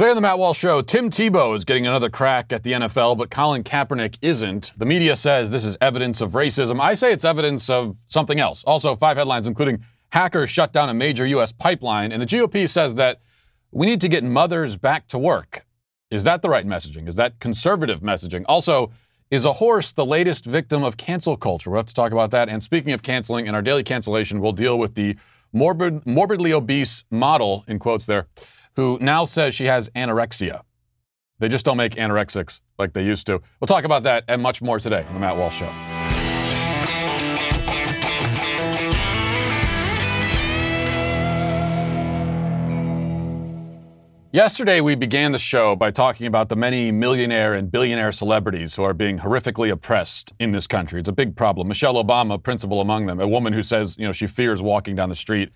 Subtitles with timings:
[0.00, 3.18] Today on the Matt Walsh Show, Tim Tebow is getting another crack at the NFL,
[3.18, 4.72] but Colin Kaepernick isn't.
[4.78, 6.80] The media says this is evidence of racism.
[6.80, 8.64] I say it's evidence of something else.
[8.64, 11.52] Also, five headlines, including hackers shut down a major U.S.
[11.52, 13.20] pipeline, and the GOP says that
[13.72, 15.66] we need to get mothers back to work.
[16.10, 17.06] Is that the right messaging?
[17.06, 18.46] Is that conservative messaging?
[18.48, 18.90] Also,
[19.30, 21.68] is a horse the latest victim of cancel culture?
[21.68, 22.48] We'll have to talk about that.
[22.48, 25.16] And speaking of canceling, in our daily cancellation, we'll deal with the
[25.52, 28.28] morbid, morbidly obese model, in quotes there,
[28.80, 30.62] who now says she has anorexia.
[31.38, 33.42] They just don't make anorexics like they used to.
[33.60, 35.70] We'll talk about that and much more today on the Matt Walsh Show.
[44.32, 48.84] Yesterday, we began the show by talking about the many millionaire and billionaire celebrities who
[48.84, 51.00] are being horrifically oppressed in this country.
[51.00, 51.68] It's a big problem.
[51.68, 55.10] Michelle Obama, principal among them, a woman who says, you know, she fears walking down
[55.10, 55.50] the street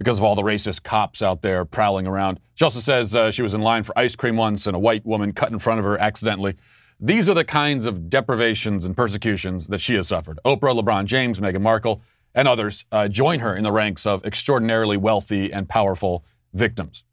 [0.00, 2.40] because of all the racist cops out there prowling around.
[2.54, 5.04] She also says uh, she was in line for ice cream once and a white
[5.04, 6.56] woman cut in front of her accidentally.
[6.98, 10.38] These are the kinds of deprivations and persecutions that she has suffered.
[10.42, 12.00] Oprah, LeBron James, Meghan Markle,
[12.34, 17.04] and others uh, join her in the ranks of extraordinarily wealthy and powerful victims.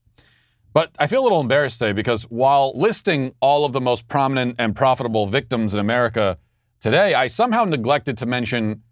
[0.72, 4.56] But I feel a little embarrassed today because while listing all of the most prominent
[4.60, 6.38] and profitable victims in America
[6.80, 8.84] today, I somehow neglected to mention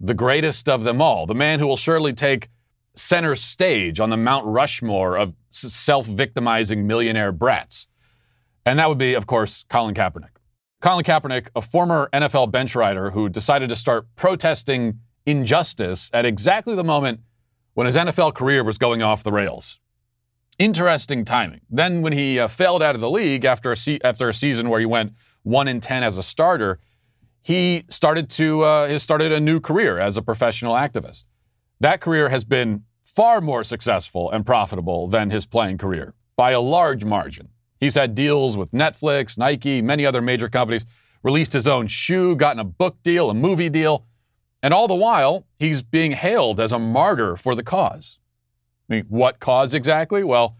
[0.00, 2.48] the greatest of them all, the man who will surely take
[2.94, 7.86] center stage on the Mount Rushmore of self victimizing millionaire brats.
[8.66, 10.36] And that would be, of course, Colin Kaepernick.
[10.80, 16.74] Colin Kaepernick, a former NFL bench rider who decided to start protesting injustice at exactly
[16.74, 17.20] the moment
[17.74, 19.80] when his NFL career was going off the rails.
[20.58, 21.62] Interesting timing.
[21.68, 24.68] Then, when he uh, failed out of the league after a, se- after a season
[24.68, 26.78] where he went one in ten as a starter,
[27.42, 31.24] he started to uh, he started a new career as a professional activist.
[31.84, 36.60] That career has been far more successful and profitable than his playing career by a
[36.60, 37.50] large margin.
[37.78, 40.86] He's had deals with Netflix, Nike, many other major companies.
[41.22, 44.06] Released his own shoe, gotten a book deal, a movie deal,
[44.62, 48.18] and all the while he's being hailed as a martyr for the cause.
[48.88, 50.24] I mean, what cause exactly?
[50.24, 50.56] Well,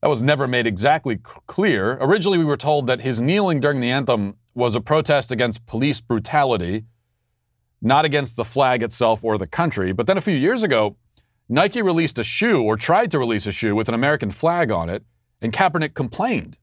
[0.00, 1.98] that was never made exactly clear.
[2.00, 6.00] Originally, we were told that his kneeling during the anthem was a protest against police
[6.00, 6.86] brutality,
[7.86, 9.92] not against the flag itself or the country.
[9.92, 10.96] But then a few years ago,
[11.48, 14.90] Nike released a shoe or tried to release a shoe with an American flag on
[14.90, 15.04] it,
[15.40, 16.58] and Kaepernick complained.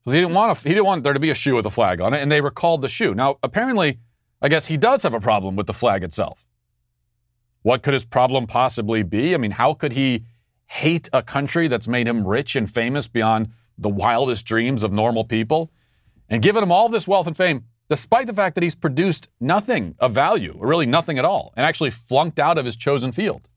[0.00, 1.70] Because he didn't want a, he didn't want there to be a shoe with a
[1.70, 3.14] flag on it, and they recalled the shoe.
[3.14, 3.98] Now, apparently,
[4.42, 6.50] I guess he does have a problem with the flag itself.
[7.62, 9.34] What could his problem possibly be?
[9.34, 10.24] I mean, how could he
[10.66, 15.24] hate a country that's made him rich and famous beyond the wildest dreams of normal
[15.24, 15.70] people?
[16.28, 19.96] And given him all this wealth and fame, despite the fact that he's produced nothing
[19.98, 23.48] of value, or really nothing at all, and actually flunked out of his chosen field.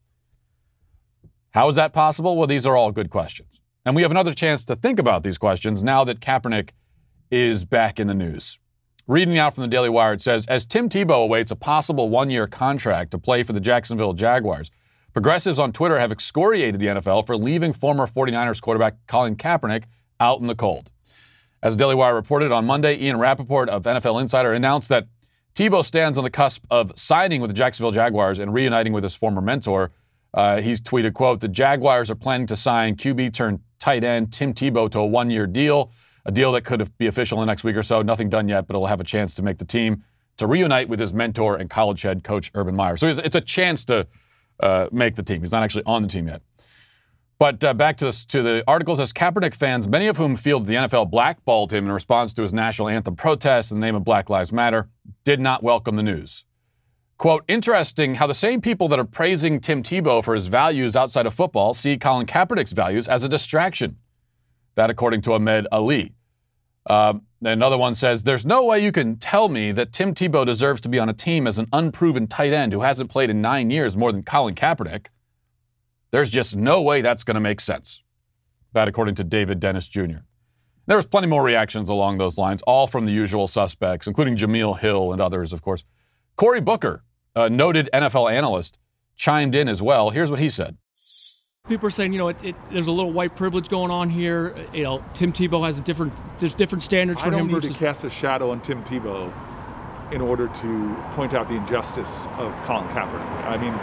[1.52, 2.36] How is that possible?
[2.36, 3.60] Well, these are all good questions.
[3.86, 6.70] And we have another chance to think about these questions now that Kaepernick
[7.30, 8.58] is back in the news.
[9.06, 12.28] Reading out from the Daily Wire, it says As Tim Tebow awaits a possible one
[12.28, 14.70] year contract to play for the Jacksonville Jaguars,
[15.12, 19.84] progressives on Twitter have excoriated the NFL for leaving former 49ers quarterback Colin Kaepernick
[20.18, 20.90] out in the cold.
[21.64, 25.06] As Daily Wire reported on Monday, Ian Rapoport of NFL Insider announced that
[25.54, 29.14] Tebow stands on the cusp of signing with the Jacksonville Jaguars and reuniting with his
[29.14, 29.90] former mentor.
[30.34, 34.52] Uh, he's tweeted, quote, the Jaguars are planning to sign QB turned tight end Tim
[34.52, 35.90] Tebow to a one-year deal
[36.26, 38.02] a deal that could be official in the next week or so.
[38.02, 40.04] Nothing done yet, but he'll have a chance to make the team
[40.36, 42.96] to reunite with his mentor and college head coach Urban Meyer.
[42.96, 44.06] So it's a chance to
[44.60, 45.40] uh, make the team.
[45.40, 46.42] He's not actually on the team yet.
[47.44, 50.60] But uh, back to, this, to the article says Kaepernick fans, many of whom feel
[50.60, 54.02] the NFL blackballed him in response to his national anthem protests in the name of
[54.02, 54.88] Black Lives Matter,
[55.24, 56.46] did not welcome the news.
[57.18, 61.26] Quote, interesting how the same people that are praising Tim Tebow for his values outside
[61.26, 63.98] of football see Colin Kaepernick's values as a distraction.
[64.74, 66.14] That, according to Ahmed Ali.
[66.86, 70.80] Uh, another one says, There's no way you can tell me that Tim Tebow deserves
[70.80, 73.68] to be on a team as an unproven tight end who hasn't played in nine
[73.68, 75.08] years more than Colin Kaepernick.
[76.14, 78.04] There's just no way that's going to make sense.
[78.72, 80.18] That, according to David Dennis Jr.
[80.86, 84.78] There was plenty more reactions along those lines, all from the usual suspects, including Jemele
[84.78, 85.82] Hill and others, of course.
[86.36, 87.02] Cory Booker,
[87.34, 88.78] a noted NFL analyst,
[89.16, 90.10] chimed in as well.
[90.10, 90.76] Here's what he said.
[91.66, 94.54] People are saying, you know, it, it, there's a little white privilege going on here.
[94.72, 97.34] You know, Tim Tebow has a different, there's different standards for him.
[97.34, 97.72] I don't need versus...
[97.72, 99.32] to cast a shadow on Tim Tebow
[100.12, 103.44] in order to point out the injustice of Colin Kaepernick.
[103.46, 103.74] I mean,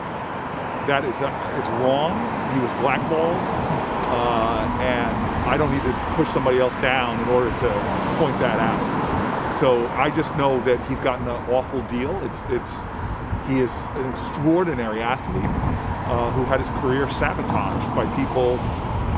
[0.87, 2.13] that is, uh, it's wrong.
[2.53, 3.37] He was blackballed,
[4.11, 5.11] uh, and
[5.47, 7.69] I don't need to push somebody else down in order to
[8.17, 8.79] point that out.
[9.59, 12.17] So I just know that he's gotten an awful deal.
[12.23, 12.71] It's, it's,
[13.47, 15.45] he is an extraordinary athlete
[16.09, 18.57] uh, who had his career sabotaged by people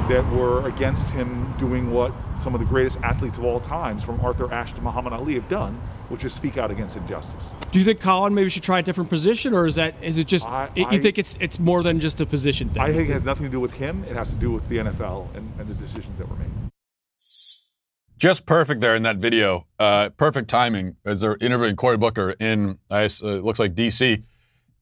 [0.09, 2.11] that were against him doing what
[2.41, 5.47] some of the greatest athletes of all times, from Arthur Ashe to Muhammad Ali, have
[5.47, 7.43] done, which is speak out against injustice.
[7.71, 10.27] Do you think Colin maybe should try a different position, or is that is it
[10.27, 12.81] just I- you I- think it's it's more than just a position thing?
[12.81, 14.03] I think it has nothing to do with him.
[14.05, 16.49] It has to do with the NFL and, and the decisions that were made.
[18.17, 19.67] Just perfect there in that video.
[19.79, 23.75] Uh, perfect timing as they're interviewing Cory Booker in, I s- uh, it looks like
[23.75, 24.23] DC,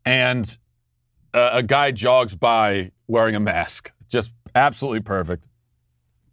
[0.06, 0.58] and
[1.34, 3.92] uh, a guy jogs by wearing a mask.
[4.10, 5.48] Just absolutely perfect.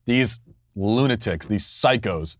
[0.04, 0.40] These
[0.74, 2.36] lunatics, these psychos.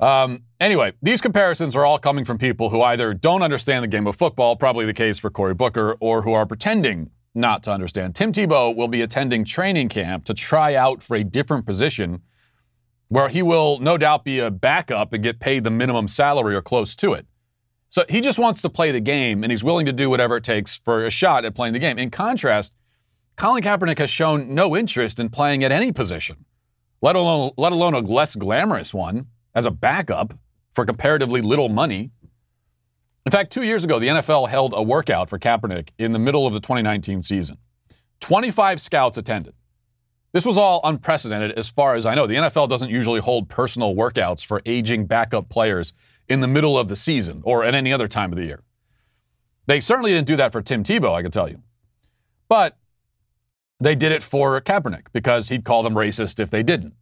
[0.00, 4.06] Um, anyway, these comparisons are all coming from people who either don't understand the game
[4.06, 8.14] of football, probably the case for Cory Booker, or who are pretending not to understand.
[8.14, 12.22] Tim Tebow will be attending training camp to try out for a different position
[13.08, 16.62] where he will no doubt be a backup and get paid the minimum salary or
[16.62, 17.26] close to it.
[17.88, 20.44] So he just wants to play the game and he's willing to do whatever it
[20.44, 21.98] takes for a shot at playing the game.
[21.98, 22.72] In contrast,
[23.36, 26.46] Colin Kaepernick has shown no interest in playing at any position,
[27.00, 30.34] let alone, let alone a less glamorous one as a backup
[30.76, 32.10] for comparatively little money.
[33.24, 36.46] In fact, two years ago, the NFL held a workout for Kaepernick in the middle
[36.46, 37.56] of the 2019 season.
[38.20, 39.54] 25 scouts attended.
[40.32, 42.26] This was all unprecedented as far as I know.
[42.26, 45.94] The NFL doesn't usually hold personal workouts for aging backup players
[46.28, 48.62] in the middle of the season or at any other time of the year.
[49.66, 51.62] They certainly didn't do that for Tim Tebow, I can tell you.
[52.48, 52.76] But
[53.80, 56.94] they did it for Kaepernick because he'd call them racist if they didn't.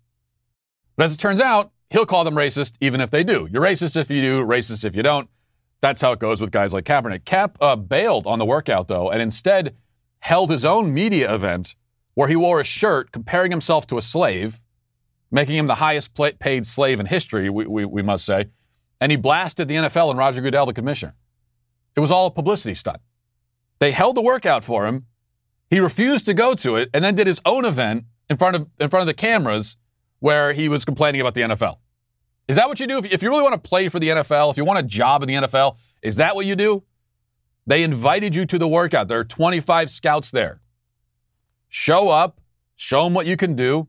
[0.96, 3.48] But as it turns out, he'll call them racist even if they do.
[3.50, 5.28] You're racist if you do, racist if you don't.
[5.80, 7.24] That's how it goes with guys like Kaepernick.
[7.24, 9.76] Cap uh, bailed on the workout, though, and instead
[10.20, 11.74] held his own media event
[12.14, 14.62] where he wore a shirt comparing himself to a slave,
[15.30, 18.46] making him the highest paid slave in history, we, we, we must say.
[19.00, 21.14] And he blasted the NFL and Roger Goodell, the commissioner.
[21.96, 23.02] It was all a publicity stunt.
[23.78, 25.06] They held the workout for him.
[25.68, 28.68] He refused to go to it and then did his own event in front of,
[28.80, 29.76] in front of the cameras
[30.24, 31.76] where he was complaining about the NFL.
[32.48, 32.96] Is that what you do?
[32.96, 35.28] If, you really want to play for the NFL, if you want a job in
[35.28, 36.82] the NFL, is that what you do?
[37.66, 39.06] They invited you to the workout.
[39.06, 40.62] There are 25 scouts there.
[41.68, 42.40] Show up,
[42.74, 43.86] show them what you can do,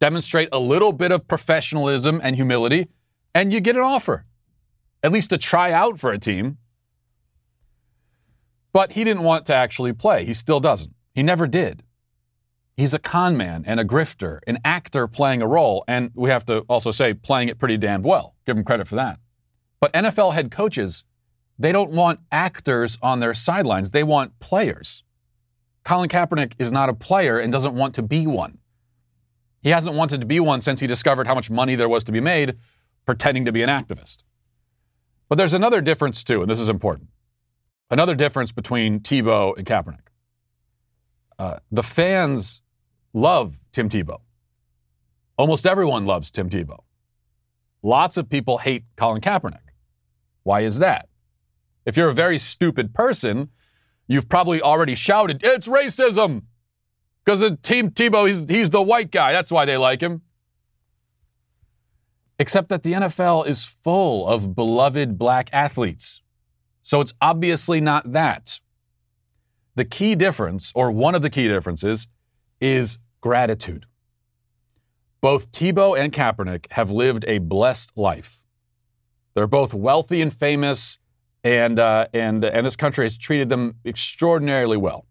[0.00, 2.88] demonstrate a little bit of professionalism and humility,
[3.34, 4.24] and you get an offer,
[5.02, 6.56] at least to try out for a team.
[8.72, 10.24] But he didn't want to actually play.
[10.24, 10.94] He still doesn't.
[11.14, 11.82] He never did.
[12.76, 16.44] He's a con man and a grifter, an actor playing a role, and we have
[16.46, 18.34] to also say playing it pretty damned well.
[18.44, 19.18] Give him credit for that.
[19.80, 21.04] But NFL head coaches,
[21.58, 25.04] they don't want actors on their sidelines, they want players.
[25.84, 28.58] Colin Kaepernick is not a player and doesn't want to be one.
[29.62, 32.12] He hasn't wanted to be one since he discovered how much money there was to
[32.12, 32.56] be made
[33.06, 34.18] pretending to be an activist.
[35.28, 37.08] But there's another difference, too, and this is important.
[37.90, 40.08] Another difference between Tebow and Kaepernick.
[41.38, 42.62] Uh, the fans
[43.16, 44.18] love Tim Tebow.
[45.38, 46.80] Almost everyone loves Tim Tebow.
[47.82, 49.72] Lots of people hate Colin Kaepernick.
[50.42, 51.08] Why is that?
[51.86, 53.48] If you're a very stupid person,
[54.06, 56.42] you've probably already shouted, it's racism!
[57.24, 59.32] Because Tim Tebow, he's, he's the white guy.
[59.32, 60.22] That's why they like him.
[62.38, 66.22] Except that the NFL is full of beloved black athletes.
[66.82, 68.60] So it's obviously not that.
[69.74, 72.06] The key difference, or one of the key differences,
[72.60, 73.86] is gratitude.
[75.20, 78.44] Both Tebow and Kaepernick have lived a blessed life.
[79.34, 80.98] They're both wealthy and famous,
[81.42, 85.06] and, uh, and, and this country has treated them extraordinarily well.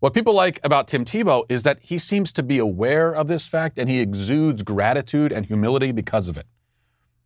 [0.00, 3.46] What people like about Tim Tebow is that he seems to be aware of this
[3.46, 6.46] fact and he exudes gratitude and humility because of it.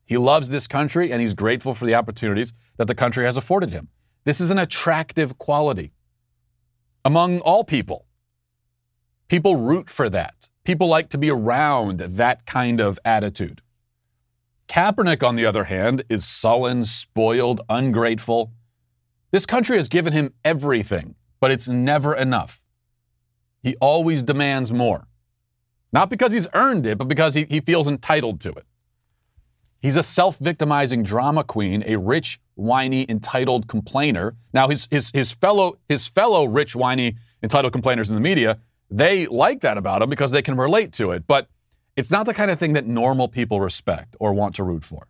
[0.05, 3.71] He loves this country and he's grateful for the opportunities that the country has afforded
[3.71, 3.89] him.
[4.25, 5.93] This is an attractive quality
[7.05, 8.07] among all people.
[9.29, 10.49] People root for that.
[10.65, 13.63] People like to be around that kind of attitude.
[14.69, 18.53] Kaepernick, on the other hand, is sullen, spoiled, ungrateful.
[19.31, 22.63] This country has given him everything, but it's never enough.
[23.63, 25.09] He always demands more.
[25.93, 28.67] Not because he's earned it, but because he, he feels entitled to it.
[29.81, 34.35] He's a self victimizing drama queen, a rich, whiny, entitled complainer.
[34.53, 38.59] Now, his, his, his, fellow, his fellow rich, whiny, entitled complainers in the media,
[38.91, 41.27] they like that about him because they can relate to it.
[41.27, 41.49] But
[41.97, 45.09] it's not the kind of thing that normal people respect or want to root for.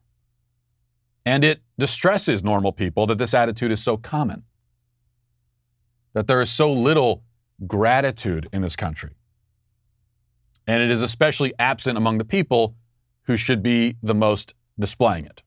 [1.25, 4.45] And it distresses normal people that this attitude is so common,
[6.15, 7.23] that there is so little
[7.67, 9.15] gratitude in this country.
[10.67, 12.75] And it is especially absent among the people
[13.25, 15.43] who should be the most displaying it.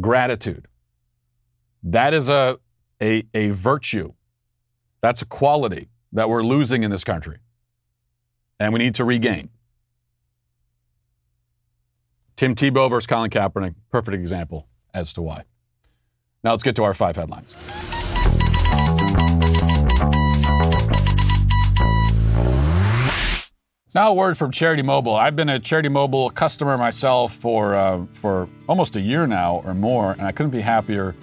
[0.00, 0.68] Gratitude.
[1.82, 2.58] That is a,
[3.02, 4.12] a, a virtue.
[5.00, 5.88] That's a quality
[6.18, 7.38] that we're losing in this country.
[8.58, 9.50] and we need to regain.
[12.34, 15.44] Tim Tebow versus Colin Kaepernick, perfect example as to why.
[16.42, 17.54] Now let's get to our five headlines.
[23.94, 25.14] Now, a word from Charity Mobile.
[25.14, 29.72] I've been a Charity Mobile customer myself for uh, for almost a year now or
[29.72, 31.14] more, and I couldn't be happier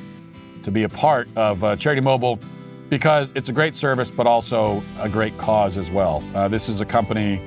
[0.64, 2.40] to be a part of uh, Charity Mobile
[2.90, 6.24] because it's a great service, but also a great cause as well.
[6.34, 7.42] Uh, this is a company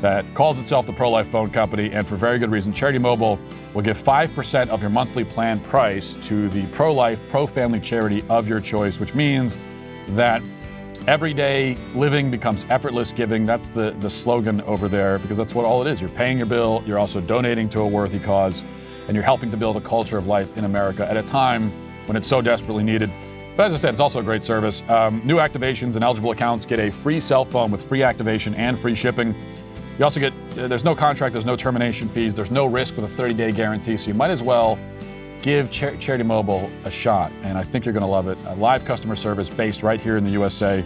[0.00, 2.72] that calls itself the Pro Life Phone Company, and for very good reason.
[2.72, 3.38] Charity Mobile
[3.72, 8.22] will give 5% of your monthly plan price to the pro life, pro family charity
[8.28, 9.58] of your choice, which means
[10.08, 10.42] that
[11.06, 13.44] Everyday living becomes effortless giving.
[13.44, 16.00] That's the, the slogan over there because that's what all it is.
[16.00, 18.64] You're paying your bill, you're also donating to a worthy cause,
[19.06, 21.70] and you're helping to build a culture of life in America at a time
[22.06, 23.10] when it's so desperately needed.
[23.56, 24.82] But as I said, it's also a great service.
[24.88, 28.76] Um, new activations and eligible accounts get a free cell phone with free activation and
[28.76, 29.34] free shipping.
[29.96, 33.04] You also get, uh, there's no contract, there's no termination fees, there's no risk with
[33.04, 34.76] a 30 day guarantee, so you might as well
[35.40, 38.38] give Char- Charity Mobile a shot, and I think you're going to love it.
[38.46, 40.84] A live customer service based right here in the USA.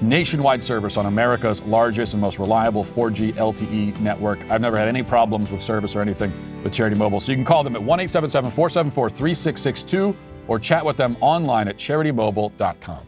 [0.00, 4.38] Nationwide service on America's largest and most reliable 4G LTE network.
[4.48, 7.18] I've never had any problems with service or anything with Charity Mobile.
[7.18, 10.16] So you can call them at 1 877 474 3662
[10.48, 13.06] or chat with them online at charitymobile.com.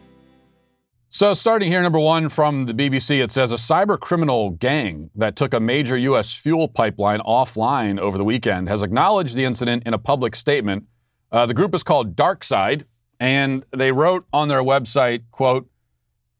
[1.12, 5.34] So, starting here, number one from the BBC, it says a cyber criminal gang that
[5.34, 6.32] took a major U.S.
[6.32, 10.84] fuel pipeline offline over the weekend has acknowledged the incident in a public statement.
[11.32, 12.84] Uh, the group is called DarkSide,
[13.18, 15.68] and they wrote on their website, "quote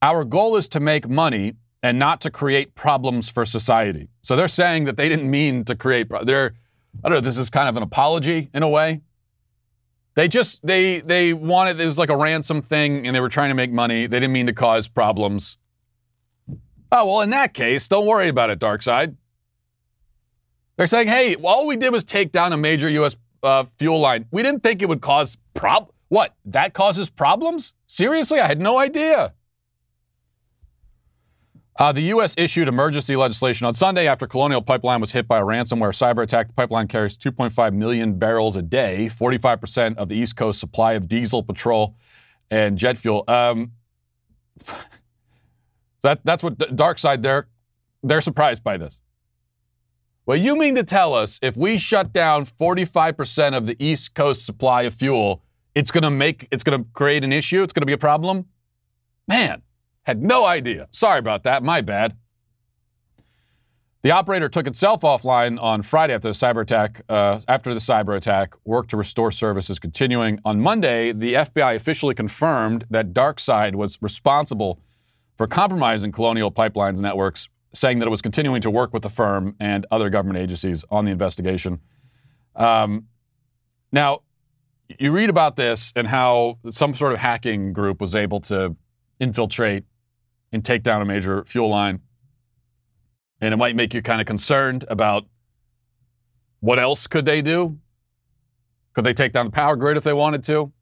[0.02, 4.47] Our goal is to make money and not to create problems for society." So they're
[4.47, 6.07] saying that they didn't mean to create.
[6.23, 6.54] They're,
[7.02, 7.21] I don't know.
[7.21, 9.00] This is kind of an apology in a way.
[10.21, 13.49] They just they they wanted it was like a ransom thing, and they were trying
[13.49, 14.07] to make money.
[14.07, 15.57] They didn't mean to cause problems.
[16.93, 19.17] Oh well, in that case, don't worry about it, DarkSide.
[20.77, 23.17] They're saying, hey, all we did was take down a major U.S.
[23.43, 24.27] Uh, fuel line.
[24.31, 25.91] We didn't think it would cause prob.
[26.09, 26.35] What?
[26.45, 27.73] That causes problems?
[27.87, 29.33] Seriously, I had no idea.
[31.81, 32.35] Uh, the U.S.
[32.37, 36.49] issued emergency legislation on Sunday after Colonial Pipeline was hit by a ransomware cyber attack.
[36.49, 41.09] The pipeline carries 2.5 million barrels a day, 45% of the East Coast supply of
[41.09, 41.97] diesel, petrol,
[42.51, 43.25] and jet fuel.
[43.29, 43.73] Um,
[46.03, 47.49] that, that's what DarkSide there,
[48.03, 49.01] they're surprised by this.
[50.27, 54.45] Well, you mean to tell us if we shut down 45% of the East Coast
[54.45, 55.43] supply of fuel,
[55.75, 57.63] it's going to make, it's going to create an issue?
[57.63, 58.49] It's going to be a problem?
[59.27, 59.63] Man.
[60.11, 60.88] Had no idea.
[60.90, 61.62] Sorry about that.
[61.62, 62.17] My bad.
[64.02, 67.02] The operator took itself offline on Friday after the cyber attack.
[67.09, 70.40] Uh, after the cyber attack, work to restore service is continuing.
[70.45, 74.81] On Monday, the FBI officially confirmed that DarkSide was responsible
[75.38, 79.55] for compromising Colonial Pipelines networks, saying that it was continuing to work with the firm
[79.61, 81.79] and other government agencies on the investigation.
[82.57, 83.07] Um,
[83.93, 84.23] now,
[84.99, 88.75] you read about this and how some sort of hacking group was able to
[89.21, 89.85] infiltrate
[90.52, 92.00] and take down a major fuel line.
[93.40, 95.26] And it might make you kind of concerned about
[96.61, 97.78] what else could they do?
[98.92, 100.73] Could they take down the power grid if they wanted to?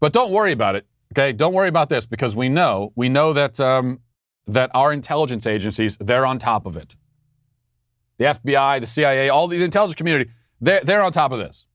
[0.00, 0.86] But don't worry about it.
[1.12, 4.00] Okay, don't worry about this because we know we know that um,
[4.46, 6.96] that our intelligence agencies they're on top of it.
[8.18, 10.30] The FBI, the CIA, all the intelligence community
[10.60, 11.66] they're, they're on top of this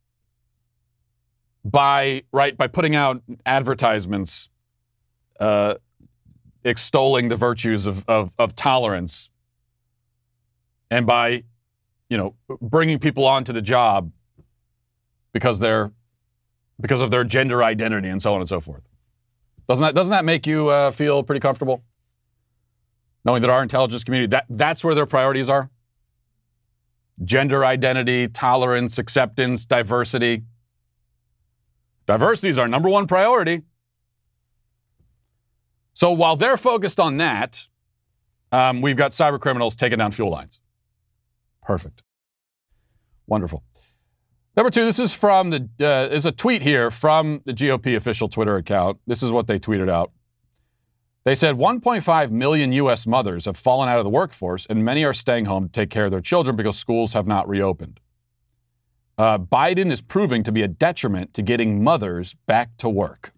[1.63, 4.49] by right by putting out advertisements
[5.39, 5.75] uh,
[6.69, 9.29] extolling the virtues of, of, of tolerance
[10.89, 11.43] and by,
[12.09, 14.11] you know, bringing people onto the job
[15.33, 15.91] because they're
[16.81, 18.83] because of their gender identity and so on and so forth.
[19.67, 21.83] Doesn't that doesn't that make you uh, feel pretty comfortable?
[23.25, 25.69] Knowing that our intelligence community that that's where their priorities are.
[27.23, 30.43] Gender identity, tolerance, acceptance, diversity.
[32.07, 33.63] Diversity is our number one priority.
[35.99, 37.67] So while they're focused on that,
[38.53, 40.61] um, we've got cyber criminals taking down fuel lines.
[41.61, 42.03] Perfect.
[43.27, 43.65] Wonderful.
[44.55, 48.29] Number two, this is from the uh, is a tweet here from the GOP official
[48.29, 48.99] Twitter account.
[49.07, 50.13] This is what they tweeted out.
[51.25, 53.05] They said 1.5 million U.S.
[53.05, 56.05] mothers have fallen out of the workforce, and many are staying home to take care
[56.05, 57.99] of their children because schools have not reopened.
[59.17, 63.33] Uh, Biden is proving to be a detriment to getting mothers back to work.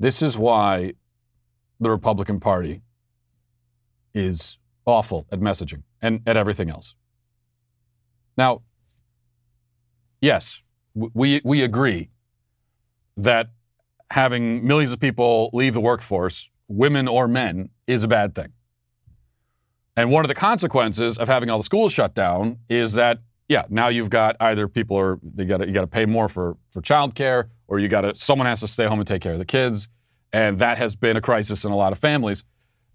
[0.00, 0.94] This is why
[1.78, 2.82] the Republican Party
[4.12, 6.96] is awful at messaging and at everything else.
[8.36, 8.62] Now,
[10.20, 10.64] yes,
[10.94, 12.10] we, we agree
[13.16, 13.50] that
[14.10, 18.52] having millions of people leave the workforce women or men, is a bad thing.
[19.96, 23.18] And one of the consequences of having all the schools shut down is that,
[23.50, 26.56] yeah, now you've got either people are they got you got to pay more for
[26.70, 29.40] for childcare, or you got to someone has to stay home and take care of
[29.40, 29.88] the kids,
[30.32, 32.44] and that has been a crisis in a lot of families.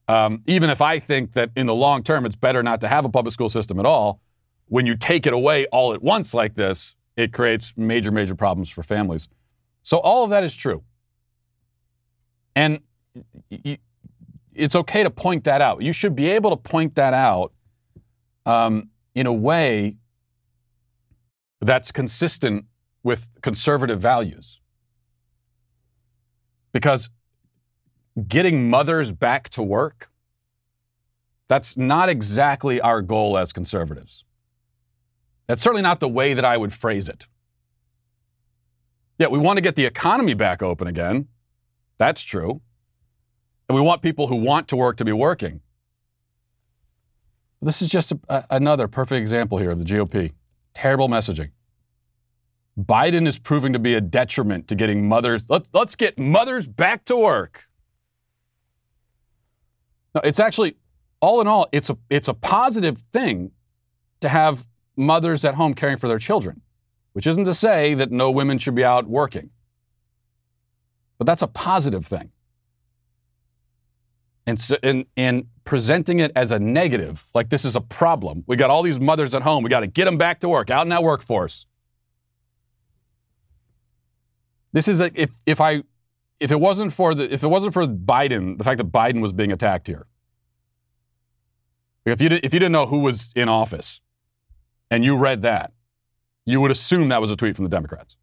[0.08, 3.04] Um, even if I think that in the long term it's better not to have
[3.04, 4.22] a public school system at all,
[4.68, 8.70] when you take it away all at once like this, it creates major major problems
[8.70, 9.28] for families.
[9.84, 10.84] So all of that is true,
[12.56, 12.80] and
[14.54, 15.82] it's okay to point that out.
[15.82, 17.52] You should be able to point that out
[18.46, 19.98] um, in a way
[21.62, 22.66] that's consistent
[23.04, 24.60] with conservative values.
[26.72, 27.10] Because
[28.28, 30.10] getting mothers back to work,
[31.48, 34.26] that's not exactly our goal as conservatives.
[35.48, 37.28] That's certainly not the way that I would phrase it.
[39.18, 41.28] Yeah, we want to get the economy back open again.
[41.98, 42.62] That's true.
[43.70, 45.62] And we want people who want to work to be working.
[47.62, 50.34] This is just a, a, another perfect example here of the GOP.
[50.76, 51.52] Terrible messaging.
[52.78, 55.50] Biden is proving to be a detriment to getting mothers.
[55.50, 57.68] Let's, let's get mothers back to work.
[60.14, 60.76] No, it's actually,
[61.22, 63.52] all in all, it's a, it's a positive thing
[64.20, 64.68] to have
[64.98, 66.62] mothers at home caring for their children,
[67.14, 69.50] which isn't to say that no women should be out working.
[71.18, 72.32] But that's a positive thing
[74.48, 78.44] and, so, and, and presenting it as a negative, like this is a problem.
[78.48, 79.64] We got all these mothers at home.
[79.64, 81.66] We got to get them back to work, out in that workforce.
[84.74, 85.84] This is a, if if I
[86.40, 89.32] if it wasn't for the if it wasn't for Biden, the fact that Biden was
[89.32, 90.06] being attacked here.
[92.06, 94.02] If you did, if you didn't know who was in office,
[94.92, 95.72] and you read that,
[96.46, 98.18] you would assume that was a tweet from the Democrats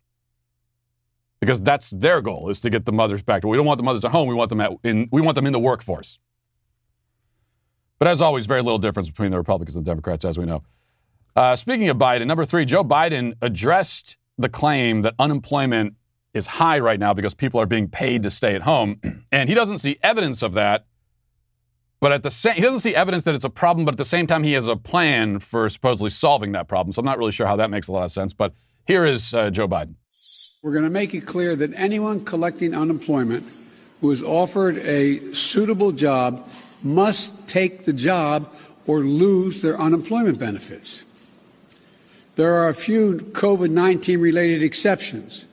[1.42, 3.44] because that's their goal is to get the mothers back.
[3.44, 4.28] We don't want the mothers at home.
[4.28, 6.20] We want them at, in we want them in the workforce.
[7.98, 10.62] But as always, very little difference between the Republicans and the Democrats, as we know.
[11.34, 15.96] Uh, speaking of Biden, number three, Joe Biden addressed the claim that unemployment
[16.32, 19.00] is high right now because people are being paid to stay at home,
[19.32, 20.86] and he doesn't see evidence of that.
[21.98, 23.84] But at the same, he doesn't see evidence that it's a problem.
[23.84, 26.92] But at the same time, he has a plan for supposedly solving that problem.
[26.92, 28.32] So I'm not really sure how that makes a lot of sense.
[28.32, 28.54] But
[28.86, 29.96] here is uh, Joe Biden.
[30.62, 33.44] We're going to make it clear that anyone collecting unemployment
[34.00, 36.48] who is offered a suitable job
[36.84, 38.48] must take the job
[38.86, 41.02] or lose their unemployment benefits.
[42.36, 45.46] There are a few COVID 19 related exceptions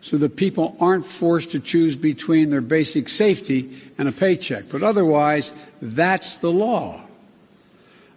[0.00, 4.68] so that people aren't forced to choose between their basic safety and a paycheck.
[4.68, 7.00] But otherwise, that's the law.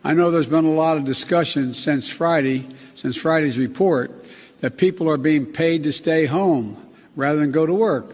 [0.03, 4.12] I know there's been a lot of discussion since Friday, since Friday's report,
[4.65, 6.75] that people are being paid to stay home
[7.15, 8.12] rather than go to work.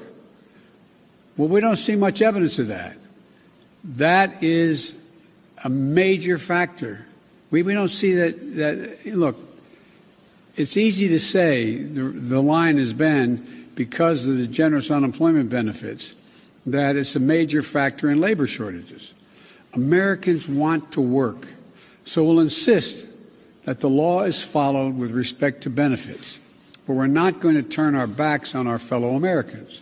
[1.38, 2.98] Well, we don't see much evidence of that.
[3.86, 4.98] That is
[5.64, 7.06] a major factor.
[7.52, 9.16] We, we don't see that, that.
[9.16, 9.38] Look,
[10.58, 16.16] it's easy to say the, the line has been because of the generous unemployment benefits
[16.66, 19.14] that it's a major factor in labor shortages.
[19.72, 21.48] Americans want to work,
[22.04, 23.08] so we'll insist
[23.64, 26.41] that the law is followed with respect to benefits,
[26.86, 29.82] but we're not going to turn our backs on our fellow Americans.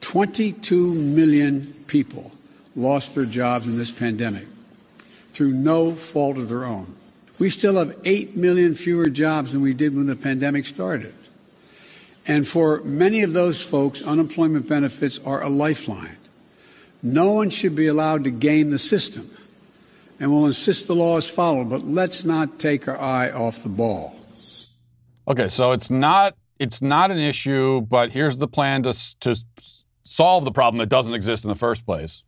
[0.00, 2.32] 22 million people
[2.74, 4.46] lost their jobs in this pandemic
[5.32, 6.94] through no fault of their own.
[7.38, 11.14] We still have 8 million fewer jobs than we did when the pandemic started.
[12.26, 16.16] And for many of those folks, unemployment benefits are a lifeline.
[17.02, 19.30] No one should be allowed to game the system
[20.20, 23.70] and we'll insist the law is followed, but let's not take our eye off the
[23.70, 24.14] ball.
[25.30, 29.36] Okay, so it's not it's not an issue, but here's the plan to to
[30.02, 32.24] solve the problem that doesn't exist in the first place.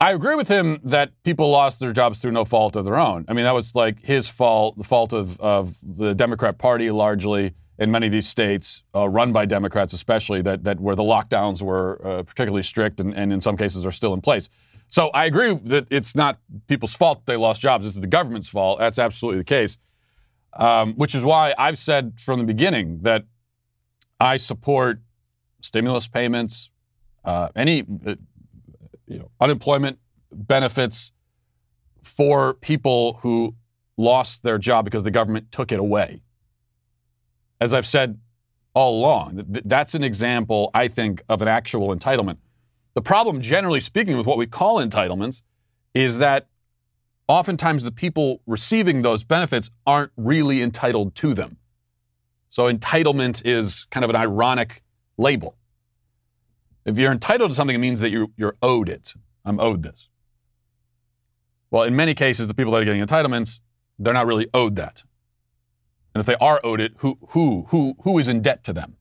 [0.00, 3.24] I agree with him that people lost their jobs through no fault of their own.
[3.28, 7.54] I mean, that was like his fault, the fault of, of the Democrat Party largely
[7.78, 11.62] in many of these states, uh, run by Democrats especially, that, that where the lockdowns
[11.62, 14.48] were uh, particularly strict and, and in some cases are still in place.
[14.88, 17.86] So I agree that it's not people's fault they lost jobs.
[17.86, 18.80] Is the government's fault.
[18.80, 19.78] That's absolutely the case.
[20.58, 23.24] Um, which is why I've said from the beginning that
[24.18, 25.00] I support
[25.60, 26.70] stimulus payments,
[27.24, 28.16] uh, any uh,
[29.06, 30.00] you know, unemployment
[30.32, 31.12] benefits
[32.02, 33.54] for people who
[33.96, 36.22] lost their job because the government took it away.
[37.60, 38.18] As I've said
[38.74, 42.38] all along, that's an example, I think, of an actual entitlement.
[42.94, 45.42] The problem, generally speaking, with what we call entitlements
[45.94, 46.48] is that
[47.28, 51.58] oftentimes the people receiving those benefits aren't really entitled to them.
[52.48, 54.82] So entitlement is kind of an ironic
[55.18, 55.56] label.
[56.86, 59.12] If you're entitled to something, it means that you're, you're owed it.
[59.44, 60.08] I'm owed this.
[61.70, 63.60] Well, in many cases, the people that are getting entitlements,
[63.98, 65.02] they're not really owed that.
[66.14, 68.96] And if they are owed it, who, who, who, who is in debt to them?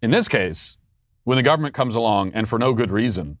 [0.00, 0.78] In this case,
[1.24, 3.38] when the government comes along and for no good reason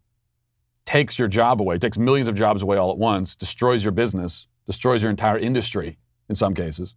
[0.84, 4.48] takes your job away, takes millions of jobs away all at once, destroys your business,
[4.66, 6.94] destroys your entire industry in some cases,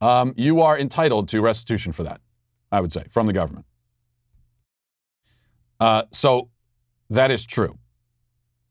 [0.00, 2.20] um, you are entitled to restitution for that,
[2.70, 3.66] I would say, from the government.
[5.80, 6.50] Uh, so
[7.10, 7.78] that is true.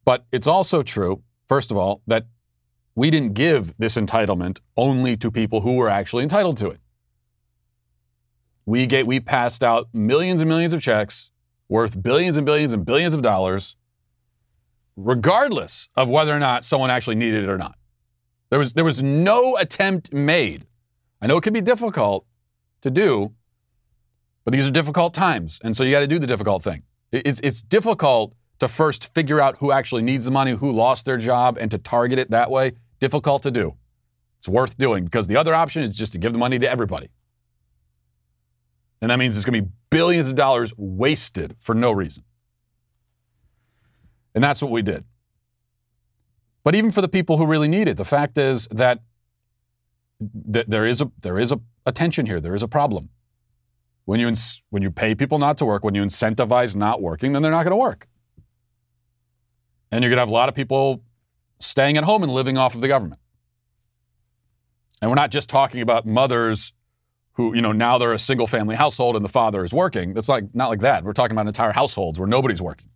[0.06, 2.28] But it's also true, first of all, that
[2.96, 6.80] we didn't give this entitlement only to people who were actually entitled to it.
[8.66, 11.32] We, get, we passed out millions and millions of checks
[11.68, 13.76] worth billions and billions and billions of dollars,
[14.96, 17.76] regardless of whether or not someone actually needed it or not.
[18.50, 20.68] There was, there was no attempt made.
[21.22, 22.26] I know it can be difficult
[22.82, 23.34] to do,
[24.44, 25.60] but these are difficult times.
[25.64, 26.84] And so you got to do the difficult thing.
[27.12, 31.18] It's, it's difficult to first figure out who actually needs the money, who lost their
[31.18, 32.74] job, and to target it that way.
[33.00, 33.76] Difficult to do.
[34.40, 37.10] It's worth doing because the other option is just to give the money to everybody.
[39.02, 42.24] And that means it's going to be billions of dollars wasted for no reason.
[44.36, 45.04] And that's what we did.
[46.64, 49.00] But even for the people who really need it, the fact is that
[50.52, 52.40] th- there is a there is a, a tension here.
[52.40, 53.10] There is a problem.
[54.06, 57.34] When you ins- when you pay people not to work, when you incentivize not working,
[57.34, 58.08] then they're not going to work.
[59.92, 61.04] And you're going to have a lot of people
[61.60, 63.22] staying at home and living off of the government.
[65.02, 66.74] And we're not just talking about mothers
[67.34, 70.14] who, you know, now they're a single family household and the father is working.
[70.14, 71.04] That's like not like that.
[71.04, 72.90] We're talking about entire households where nobody's working.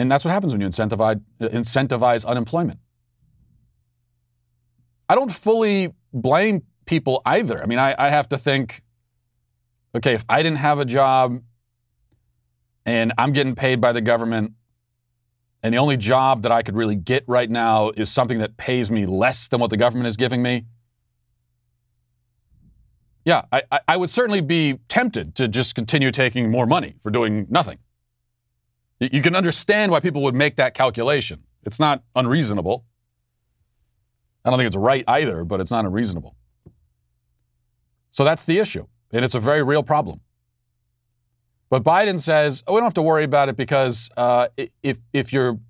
[0.00, 2.78] And that's what happens when you incentivize, incentivize unemployment.
[5.10, 7.62] I don't fully blame people either.
[7.62, 8.82] I mean, I, I have to think
[9.94, 11.42] okay, if I didn't have a job
[12.86, 14.54] and I'm getting paid by the government,
[15.62, 18.90] and the only job that I could really get right now is something that pays
[18.90, 20.64] me less than what the government is giving me,
[23.26, 27.46] yeah, I, I would certainly be tempted to just continue taking more money for doing
[27.50, 27.78] nothing.
[29.00, 31.44] You can understand why people would make that calculation.
[31.64, 32.84] It's not unreasonable.
[34.44, 36.36] I don't think it's right either, but it's not unreasonable.
[38.10, 40.20] So that's the issue, and it's a very real problem.
[41.70, 44.48] But Biden says, oh, we don't have to worry about it because uh,
[44.82, 45.60] if, if, you're,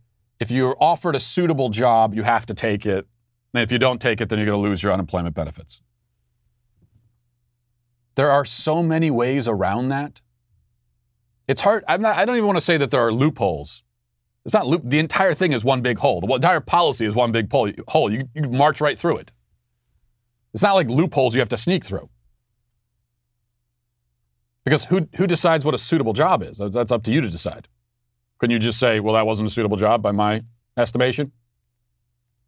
[0.40, 3.06] if you're offered a suitable job, you have to take it.
[3.52, 5.82] And if you don't take it, then you're going to lose your unemployment benefits.
[8.14, 10.22] There are so many ways around that.
[11.50, 11.82] It's hard.
[11.88, 13.82] I'm not, I don't even want to say that there are loopholes.
[14.44, 14.82] It's not loop.
[14.84, 16.20] The entire thing is one big hole.
[16.20, 18.08] The entire policy is one big hole.
[18.08, 19.32] You, you march right through it.
[20.54, 22.08] It's not like loopholes you have to sneak through.
[24.64, 26.58] Because who, who decides what a suitable job is?
[26.58, 27.66] That's up to you to decide.
[28.38, 30.44] Couldn't you just say, well, that wasn't a suitable job by my
[30.76, 31.32] estimation?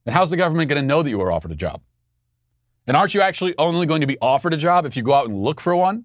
[0.07, 1.83] And how's the government going to know that you were offered a job?
[2.87, 5.27] And aren't you actually only going to be offered a job if you go out
[5.27, 6.05] and look for one?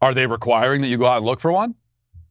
[0.00, 1.74] Are they requiring that you go out and look for one?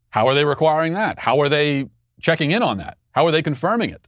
[0.10, 1.20] How are they requiring that?
[1.20, 1.90] How are they
[2.22, 2.98] checking in on that?
[3.12, 4.08] How are they confirming it?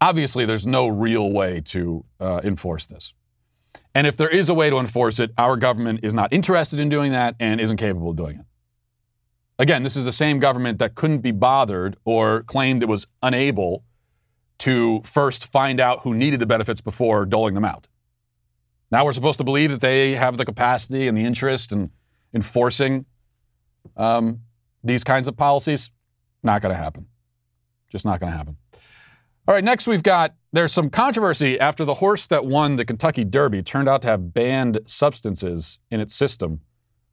[0.00, 3.12] Obviously, there's no real way to uh, enforce this.
[3.94, 6.88] And if there is a way to enforce it, our government is not interested in
[6.88, 8.46] doing that and isn't capable of doing it.
[9.58, 13.84] Again, this is the same government that couldn't be bothered or claimed it was unable
[14.58, 17.88] to first find out who needed the benefits before doling them out.
[18.90, 21.90] Now we're supposed to believe that they have the capacity and the interest in
[22.34, 23.06] enforcing
[23.96, 24.40] um,
[24.82, 25.90] these kinds of policies.
[26.42, 27.06] Not going to happen.
[27.90, 28.56] Just not going to happen.
[29.46, 33.24] All right, next we've got there's some controversy after the horse that won the Kentucky
[33.24, 36.60] Derby turned out to have banned substances in its system.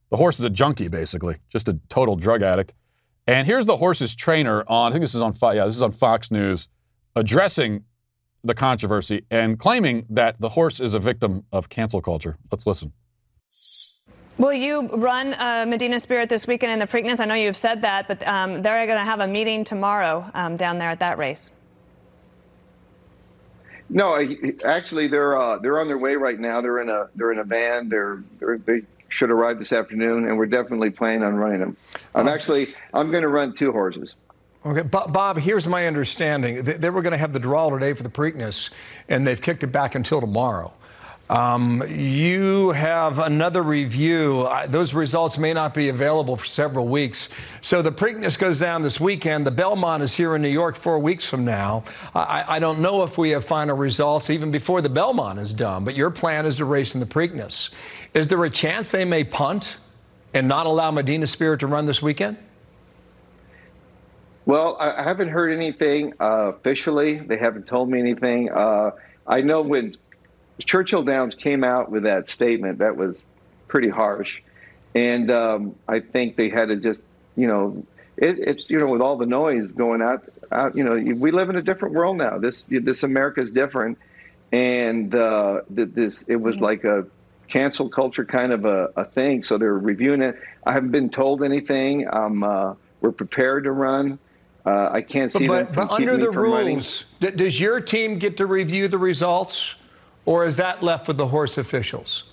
[0.10, 2.74] The horse is a junkie, basically, just a total drug addict.
[3.28, 5.92] And here's the horse's trainer on, I think this is on, yeah, this is on
[5.92, 6.70] Fox News,
[7.16, 7.84] addressing
[8.48, 12.38] the controversy and claiming that the horse is a victim of cancel culture.
[12.52, 12.94] Let's listen.
[14.38, 17.20] Will you run uh, Medina Spirit this weekend in the Preakness?
[17.20, 20.58] I know you've said that, but um, they're going to have a meeting tomorrow um,
[20.58, 21.50] down there at that race.
[23.90, 24.22] No,
[24.66, 26.60] actually, they're uh, they're on their way right now.
[26.62, 27.88] They're in a they're in a van.
[27.90, 31.78] They're, they're they should arrive this afternoon, and we're definitely planning on running them.
[32.14, 34.14] I'm actually I'm going to run two horses.
[34.68, 36.62] Okay, Bob, here's my understanding.
[36.64, 38.70] They were going to have the draw today for the Preakness,
[39.08, 40.74] and they've kicked it back until tomorrow.
[41.30, 44.50] Um, you have another review.
[44.68, 47.30] those results may not be available for several weeks.
[47.62, 49.48] So the Preakness goes down this weekend.
[49.48, 51.86] The Belmont is here in New York four weeks from now.
[52.14, 55.86] I, I, don't know if we have final results even before the Belmont is done,
[55.86, 57.70] but your plan is to race in the Preakness.
[58.14, 59.78] Is there a chance they may punt
[60.34, 62.38] and not allow Medina Spirit to run this weekend?
[64.48, 67.18] Well, I haven't heard anything uh, officially.
[67.18, 68.50] They haven't told me anything.
[68.50, 68.92] Uh,
[69.28, 69.94] I know when
[70.60, 73.22] Churchill Downs came out with that statement, that was
[73.68, 74.42] pretty harsh.
[74.96, 77.02] And um, I think they had to just,
[77.36, 80.94] you know, it, it's you know with all the noise going out, out, you know,
[80.94, 82.38] we live in a different world now.
[82.38, 83.98] This this America is different,
[84.54, 87.06] and uh, this it was like a
[87.50, 89.44] cancel culture kind of a, a, thing.
[89.44, 90.38] So they're reviewing it.
[90.66, 92.08] I haven't been told anything.
[92.10, 94.20] Um, uh, we're prepared to run.
[94.68, 98.46] Uh, I can't see but, But under the rules, d- does your team get to
[98.46, 99.76] review the results,
[100.26, 102.26] or is that left with the horse officials?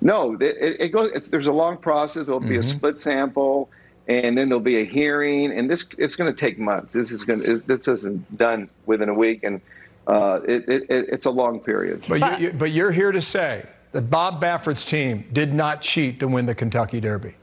[0.00, 1.28] No, it, it goes.
[1.28, 2.24] there's a long process.
[2.24, 2.60] There'll be mm-hmm.
[2.60, 3.68] a split sample,
[4.08, 6.94] and then there'll be a hearing, and this it's going to take months.
[6.94, 7.40] This is going.
[7.40, 9.60] This isn't done within a week, and
[10.06, 12.04] uh, it, it, it's a long period.
[12.08, 16.28] But, you, but you're here to say that Bob Baffert's team did not cheat to
[16.28, 17.34] win the Kentucky Derby.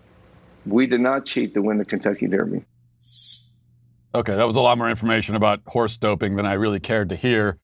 [0.66, 2.66] We did not cheat to win the Kentucky Derby.
[4.16, 7.16] Okay, that was a lot more information about horse doping than I really cared to
[7.16, 7.58] hear.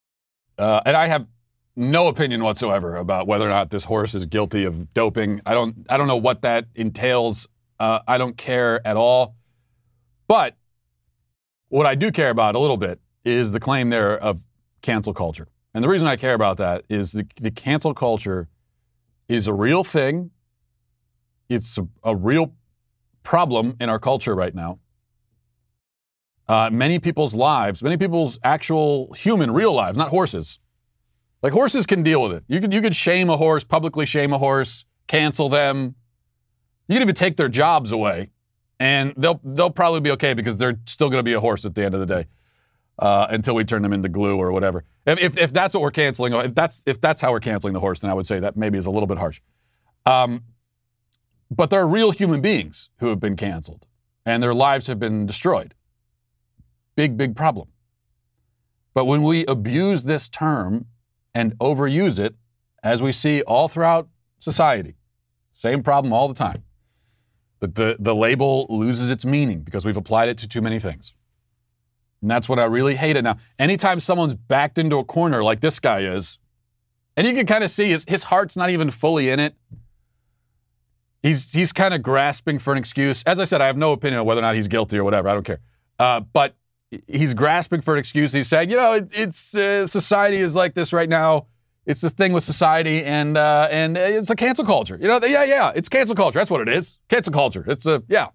[0.58, 1.28] Uh, and I have
[1.76, 5.42] no opinion whatsoever about whether or not this horse is guilty of doping.
[5.46, 7.48] I don't, I don't know what that entails.
[7.80, 9.36] Uh, I don't care at all.
[10.28, 10.56] But
[11.68, 14.44] what I do care about a little bit is the claim there of
[14.82, 15.48] cancel culture.
[15.76, 18.50] And the reason I care about that is the, the cancel culture
[19.28, 20.32] is a real thing.
[21.48, 22.56] It's a, a real
[23.22, 24.80] problem in our culture right now
[26.50, 30.60] uh, many people's lives, many people's actual human, real lives, not horses.
[31.44, 32.44] Like horses can deal with it.
[32.48, 35.96] You could you could shame a horse, publicly shame a horse, cancel them.
[36.88, 38.32] You can even take their jobs away,
[38.80, 41.76] and they'll they'll probably be okay because they're still going to be a horse at
[41.76, 42.26] the end of the day,
[42.98, 44.84] uh, until we turn them into glue or whatever.
[45.06, 47.80] If, if, if that's what we're canceling, if that's if that's how we're canceling the
[47.80, 49.40] horse, then I would say that maybe is a little bit harsh.
[50.08, 50.44] Um,
[51.52, 53.86] but there are real human beings who have been canceled,
[54.26, 55.76] and their lives have been destroyed
[57.00, 57.70] big, big problem.
[58.94, 60.88] But when we abuse this term
[61.34, 62.36] and overuse it,
[62.84, 64.10] as we see all throughout
[64.40, 64.96] society,
[65.54, 66.64] same problem all the time.
[67.62, 71.14] But the, the label loses its meaning because we've applied it to too many things.
[72.22, 73.38] And that's what I really hate it now.
[73.58, 76.38] Anytime someone's backed into a corner like this guy is,
[77.16, 79.56] and you can kind of see his, his heart's not even fully in it.
[81.24, 83.24] He's, he's kind of grasping for an excuse.
[83.24, 85.30] As I said, I have no opinion on whether or not he's guilty or whatever.
[85.30, 85.62] I don't care.
[85.98, 86.56] Uh, but
[87.08, 88.34] he's grasping for an excuse.
[88.34, 91.48] He's saying, you know, it, it's uh, society is like this right now.
[91.86, 94.98] It's the thing with society, and uh, and it's a cancel culture.
[95.02, 96.38] You know, yeah, yeah, it's cancel culture.
[96.38, 97.00] That's what it is.
[97.10, 97.64] Cancel culture.
[97.68, 98.28] It's a yeah.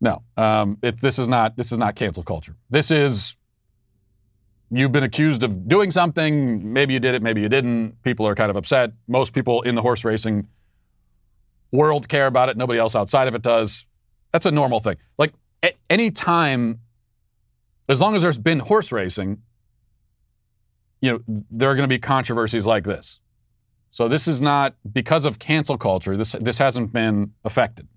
[0.00, 2.56] No, um, this is not this is not cancel culture.
[2.70, 3.36] This is
[4.70, 6.72] you've been accused of doing something.
[6.72, 8.02] Maybe you did it, maybe you didn't.
[8.02, 8.92] People are kind of upset.
[9.08, 10.48] Most people in the horse racing
[11.72, 12.56] world care about it.
[12.56, 13.86] Nobody else outside of it does.
[14.32, 14.96] That's a normal thing.
[15.18, 16.80] Like at any time,
[17.88, 19.42] as long as there's been horse racing,
[21.00, 21.20] you know,
[21.50, 23.20] there are going to be controversies like this.
[23.90, 26.16] So this is not because of cancel culture.
[26.16, 27.88] This this hasn't been affected.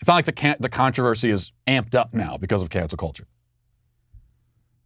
[0.00, 3.26] It's not like the can- the controversy is amped up now because of cancel culture.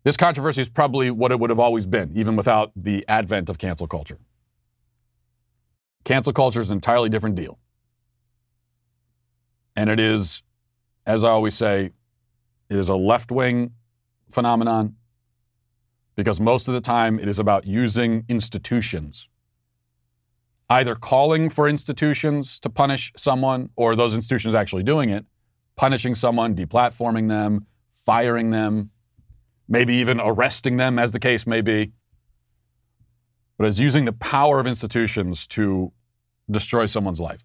[0.03, 3.59] This controversy is probably what it would have always been, even without the advent of
[3.59, 4.19] cancel culture.
[6.05, 7.59] Cancel culture is an entirely different deal.
[9.75, 10.43] And it is
[11.07, 11.93] as I always say,
[12.69, 13.73] it is a left wing
[14.29, 14.97] phenomenon
[16.17, 19.29] because most of the time it is about using institutions,
[20.69, 25.25] either calling for institutions to punish someone or those institutions actually doing it,
[25.77, 28.91] punishing someone, deplatforming them, firing them,
[29.69, 31.93] maybe even arresting them, as the case may be.
[33.59, 35.93] But as using the power of institutions to
[36.51, 37.45] destroy someone's life,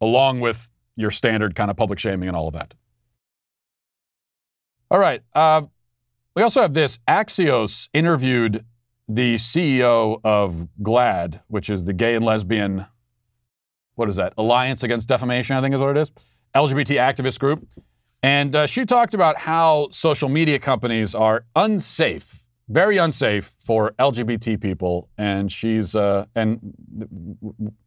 [0.00, 2.74] along with your standard kind of public shaming and all of that.
[4.90, 5.22] All right.
[5.34, 5.62] Uh,
[6.34, 6.98] we also have this.
[7.08, 8.64] Axios interviewed
[9.08, 12.86] the CEO of GLAAD, which is the gay and lesbian,
[13.94, 14.32] what is that?
[14.38, 16.10] Alliance Against Defamation, I think is what it is.
[16.54, 17.66] LGBT activist group.
[18.22, 22.41] And uh, she talked about how social media companies are unsafe
[22.72, 26.74] very unsafe for LGBT people, and she's uh, and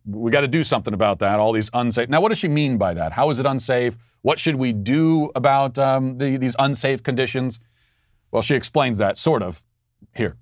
[0.06, 1.40] we got to do something about that.
[1.40, 2.08] All these unsafe.
[2.08, 3.12] Now, what does she mean by that?
[3.12, 3.98] How is it unsafe?
[4.22, 7.60] What should we do about um, the, these unsafe conditions?
[8.32, 9.64] Well, she explains that sort of
[10.16, 10.38] here.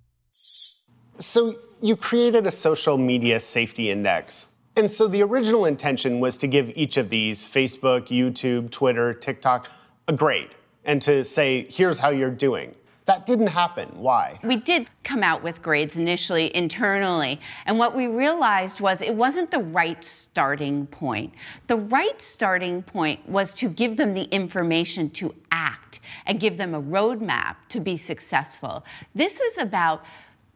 [1.18, 4.50] So you created a social media safety index.
[4.76, 9.70] And so the original intention was to give each of these Facebook, YouTube, Twitter, TikTok
[10.08, 12.76] a grade and to say, here's how you're doing.
[13.06, 13.90] That didn't happen.
[13.96, 14.40] Why?
[14.44, 19.52] We did come out with grades initially internally, and what we realized was it wasn't
[19.52, 21.34] the right starting point.
[21.68, 26.74] The right starting point was to give them the information to act and give them
[26.74, 28.86] a roadmap to be successful.
[29.14, 30.06] This is about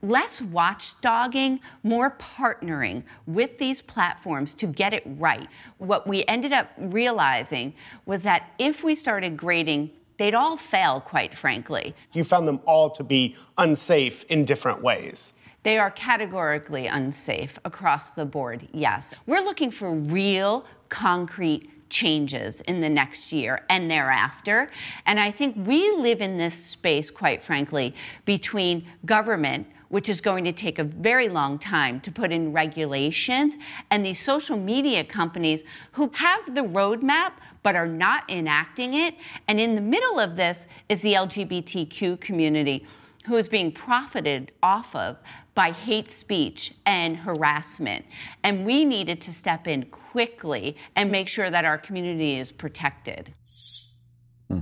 [0.02, 5.48] less watchdogging, more partnering with these platforms to get it right.
[5.80, 7.74] What we ended up realizing
[8.06, 11.96] was that if we started grading they'd all fail, quite frankly.
[12.14, 15.34] You found them all to be unsafe in different ways.
[15.64, 19.14] They are categorically unsafe across the board, yes.
[19.26, 24.70] We're looking for real, concrete changes in the next year and thereafter.
[25.06, 30.44] And I think we live in this space, quite frankly, between government which is going
[30.44, 33.56] to take a very long time to put in regulations,
[33.90, 37.32] and these social media companies who have the roadmap
[37.64, 39.16] but are not enacting it.
[39.48, 42.86] And in the middle of this is the LGBTQ community
[43.26, 45.18] who is being profited off of
[45.54, 48.06] by hate speech and harassment.
[48.44, 53.34] And we needed to step in quickly and make sure that our community is protected.
[54.50, 54.60] Hmm.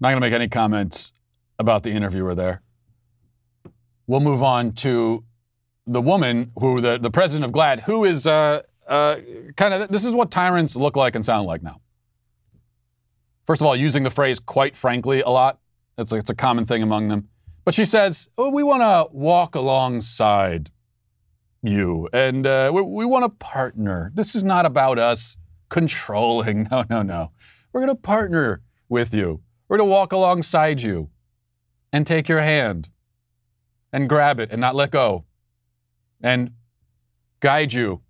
[0.00, 1.12] Not going to make any comments
[1.58, 2.62] about the interviewer there.
[4.06, 5.24] We'll move on to
[5.86, 9.16] the woman who, the, the president of GLAAD, who is uh, uh,
[9.56, 11.80] kind of, this is what tyrants look like and sound like now.
[13.46, 15.60] First of all, using the phrase quite frankly a lot.
[15.96, 17.28] It's a, it's a common thing among them.
[17.64, 20.70] But she says, oh, we want to walk alongside
[21.62, 24.12] you and uh, we, we want to partner.
[24.14, 25.36] This is not about us
[25.68, 26.68] controlling.
[26.70, 27.32] No, no, no.
[27.72, 29.42] We're going to partner with you.
[29.68, 31.10] We're going to walk alongside you
[31.92, 32.88] and take your hand
[33.92, 35.24] and grab it and not let go
[36.22, 36.52] and
[37.40, 38.02] guide you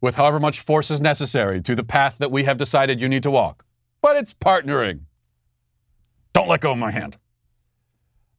[0.00, 3.22] with however much force is necessary to the path that we have decided you need
[3.22, 3.64] to walk.
[4.02, 5.00] But it's partnering.
[6.32, 7.18] Don't let go of my hand.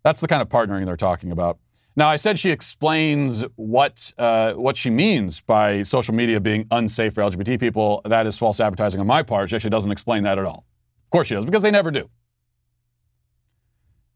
[0.04, 1.60] That's the kind of partnering they're talking about.
[1.96, 7.14] Now, I said she explains what uh, what she means by social media being unsafe
[7.14, 8.02] for LGBT people.
[8.06, 9.50] That is false advertising on my part.
[9.50, 10.66] She actually doesn't explain that at all.
[11.06, 12.10] Of course she does, because they never do.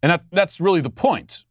[0.02, 1.46] And that, that's really the point.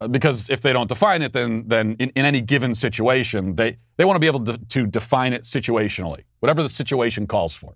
[0.00, 3.78] Uh, because if they don't define it, then, then in, in any given situation, they,
[3.96, 7.74] they want to be able to, to define it situationally, whatever the situation calls for.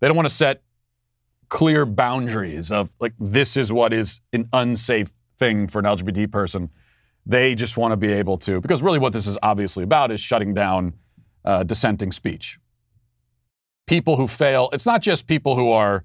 [0.00, 0.62] They don't want to set
[1.48, 6.70] clear boundaries of like, this is what is an unsafe thing for an LGBT person.
[7.26, 10.20] They just want to be able to, because really what this is obviously about is
[10.20, 10.94] shutting down
[11.44, 12.58] uh, dissenting speech.
[13.86, 16.04] People who fail, it's not just people who are.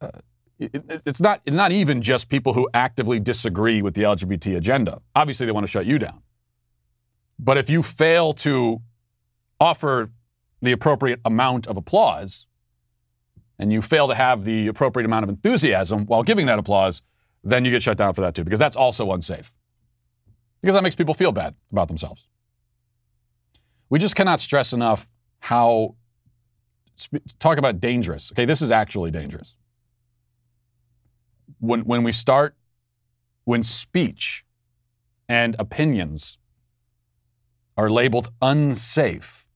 [0.00, 0.10] Uh,
[0.58, 5.00] it, it's not it's not even just people who actively disagree with the LGBT agenda.
[5.16, 6.22] Obviously, they want to shut you down.
[7.38, 8.80] But if you fail to
[9.58, 10.10] offer
[10.60, 12.46] the appropriate amount of applause,
[13.58, 17.02] and you fail to have the appropriate amount of enthusiasm while giving that applause,
[17.44, 19.56] then you get shut down for that too, because that's also unsafe.
[20.60, 22.28] Because that makes people feel bad about themselves.
[23.88, 25.10] We just cannot stress enough
[25.40, 25.96] how
[27.38, 28.32] talk about dangerous.
[28.32, 29.56] Okay, this is actually dangerous
[31.62, 32.56] when, when we start,
[33.44, 34.44] when speech
[35.28, 36.38] and opinions
[37.76, 39.46] are labeled unsafe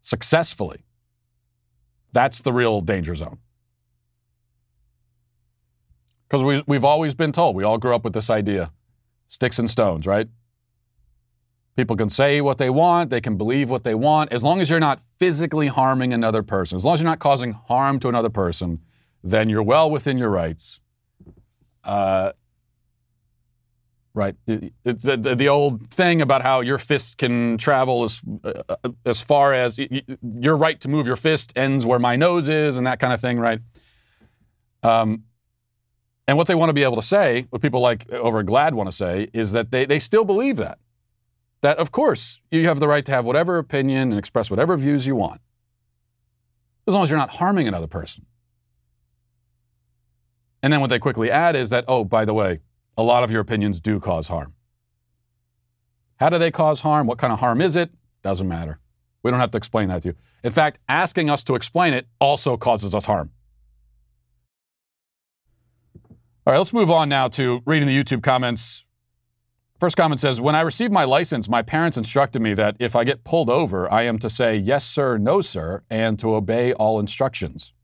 [0.00, 0.85] successfully,
[2.12, 3.38] that's the real danger zone.
[6.28, 8.72] Because we, we've always been told, we all grew up with this idea
[9.28, 10.28] sticks and stones, right?
[11.76, 14.70] People can say what they want, they can believe what they want, as long as
[14.70, 18.30] you're not physically harming another person, as long as you're not causing harm to another
[18.30, 18.80] person,
[19.22, 20.80] then you're well within your rights.
[21.84, 22.32] Uh,
[24.16, 24.34] right.
[24.46, 29.52] It's the, the, old thing about how your fist can travel as uh, as far
[29.52, 33.12] as your right to move your fist ends where my nose is, and that kind
[33.12, 33.60] of thing, right?
[34.82, 35.24] Um,
[36.26, 38.90] and what they want to be able to say, what people like over GLAAD want
[38.90, 40.78] to say, is that they, they still believe that.
[41.60, 45.06] That, of course, you have the right to have whatever opinion and express whatever views
[45.06, 45.40] you want,
[46.86, 48.26] as long as you're not harming another person.
[50.62, 52.60] And then what they quickly add is that, oh, by the way,
[52.96, 54.54] a lot of your opinions do cause harm.
[56.18, 57.06] How do they cause harm?
[57.06, 57.90] What kind of harm is it?
[58.22, 58.78] Doesn't matter.
[59.22, 60.14] We don't have to explain that to you.
[60.42, 63.30] In fact, asking us to explain it also causes us harm.
[66.46, 68.86] All right, let's move on now to reading the YouTube comments.
[69.80, 73.04] First comment says When I received my license, my parents instructed me that if I
[73.04, 77.00] get pulled over, I am to say yes, sir, no, sir, and to obey all
[77.00, 77.74] instructions.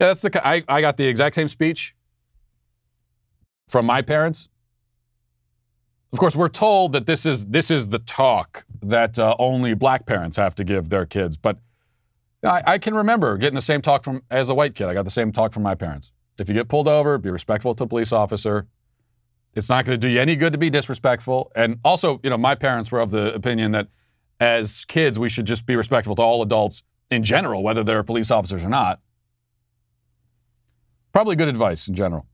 [0.00, 0.46] Yeah, that's the.
[0.46, 1.94] I, I got the exact same speech
[3.68, 4.48] from my parents.
[6.12, 10.06] Of course, we're told that this is this is the talk that uh, only black
[10.06, 11.58] parents have to give their kids, but
[12.42, 14.88] I, I can remember getting the same talk from as a white kid.
[14.88, 16.12] I got the same talk from my parents.
[16.38, 18.66] If you get pulled over, be respectful to the police officer.
[19.54, 21.50] It's not going to do you any good to be disrespectful.
[21.56, 23.88] And also, you know, my parents were of the opinion that
[24.38, 28.30] as kids, we should just be respectful to all adults in general, whether they're police
[28.30, 29.00] officers or not.
[31.12, 32.26] Probably good advice in general.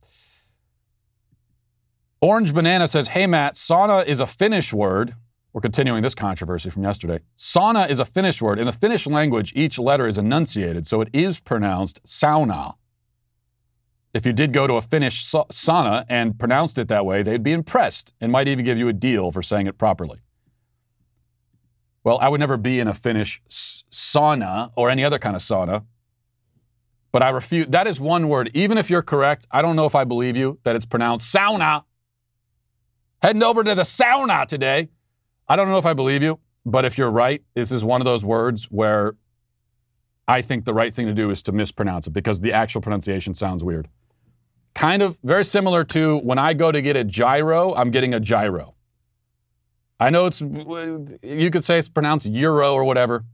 [2.22, 5.14] Orange Banana says, Hey, Matt, sauna is a Finnish word.
[5.52, 7.18] We're continuing this controversy from yesterday.
[7.36, 8.60] Sauna is a Finnish word.
[8.60, 12.74] In the Finnish language, each letter is enunciated, so it is pronounced sauna.
[14.14, 17.42] If you did go to a Finnish sa- sauna and pronounced it that way, they'd
[17.42, 20.20] be impressed and might even give you a deal for saying it properly.
[22.04, 25.86] Well, I would never be in a Finnish sauna or any other kind of sauna.
[27.10, 27.72] But I refute.
[27.72, 28.50] That is one word.
[28.54, 31.82] Even if you're correct, I don't know if I believe you that it's pronounced sauna.
[33.22, 34.88] Heading over to the sauna today.
[35.48, 38.04] I don't know if I believe you, but if you're right, this is one of
[38.04, 39.14] those words where
[40.26, 43.34] I think the right thing to do is to mispronounce it because the actual pronunciation
[43.34, 43.88] sounds weird.
[44.74, 48.18] Kind of very similar to when I go to get a gyro, I'm getting a
[48.18, 48.74] gyro.
[50.00, 53.24] I know it's, you could say it's pronounced euro or whatever.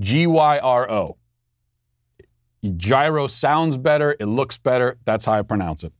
[0.00, 1.16] G Y R O.
[2.76, 4.98] Gyro sounds better, it looks better.
[5.04, 5.92] That's how I pronounce it.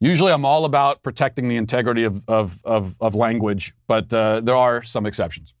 [0.00, 4.56] Usually I'm all about protecting the integrity of, of, of, of language, but uh, there
[4.56, 5.54] are some exceptions.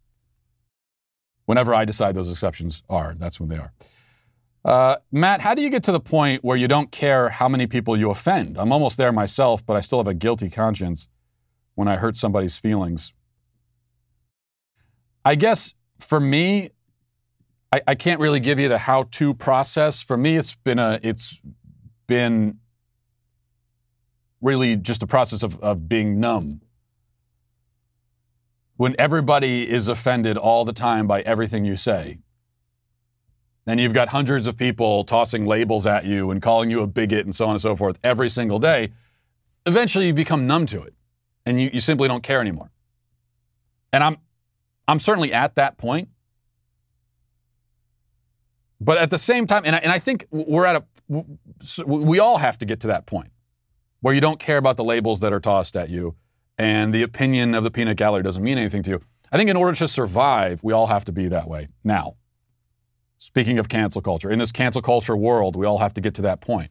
[1.44, 3.72] Whenever I decide those exceptions are, that's when they are.
[4.64, 7.66] Uh, Matt, how do you get to the point where you don't care how many
[7.66, 8.56] people you offend?
[8.58, 11.08] I'm almost there myself, but I still have a guilty conscience
[11.74, 13.12] when I hurt somebody's feelings.
[15.24, 16.70] I guess for me,
[17.72, 20.02] I, I can't really give you the how-to process.
[20.02, 21.40] For me, it's been a it's
[22.06, 22.58] been
[24.40, 26.60] really just a process of, of being numb.
[28.76, 32.18] When everybody is offended all the time by everything you say,
[33.66, 37.24] and you've got hundreds of people tossing labels at you and calling you a bigot
[37.26, 38.90] and so on and so forth every single day,
[39.66, 40.94] eventually you become numb to it
[41.44, 42.70] and you, you simply don't care anymore.
[43.92, 44.16] And I'm,
[44.88, 46.08] I'm certainly at that point.
[48.80, 51.24] But at the same time, and I, and I think we're at a,
[51.84, 53.30] we all have to get to that point
[54.00, 56.16] where you don't care about the labels that are tossed at you
[56.58, 59.00] and the opinion of the peanut gallery doesn't mean anything to you.
[59.32, 62.16] I think in order to survive, we all have to be that way now.
[63.18, 66.22] Speaking of cancel culture, in this cancel culture world, we all have to get to
[66.22, 66.70] that point.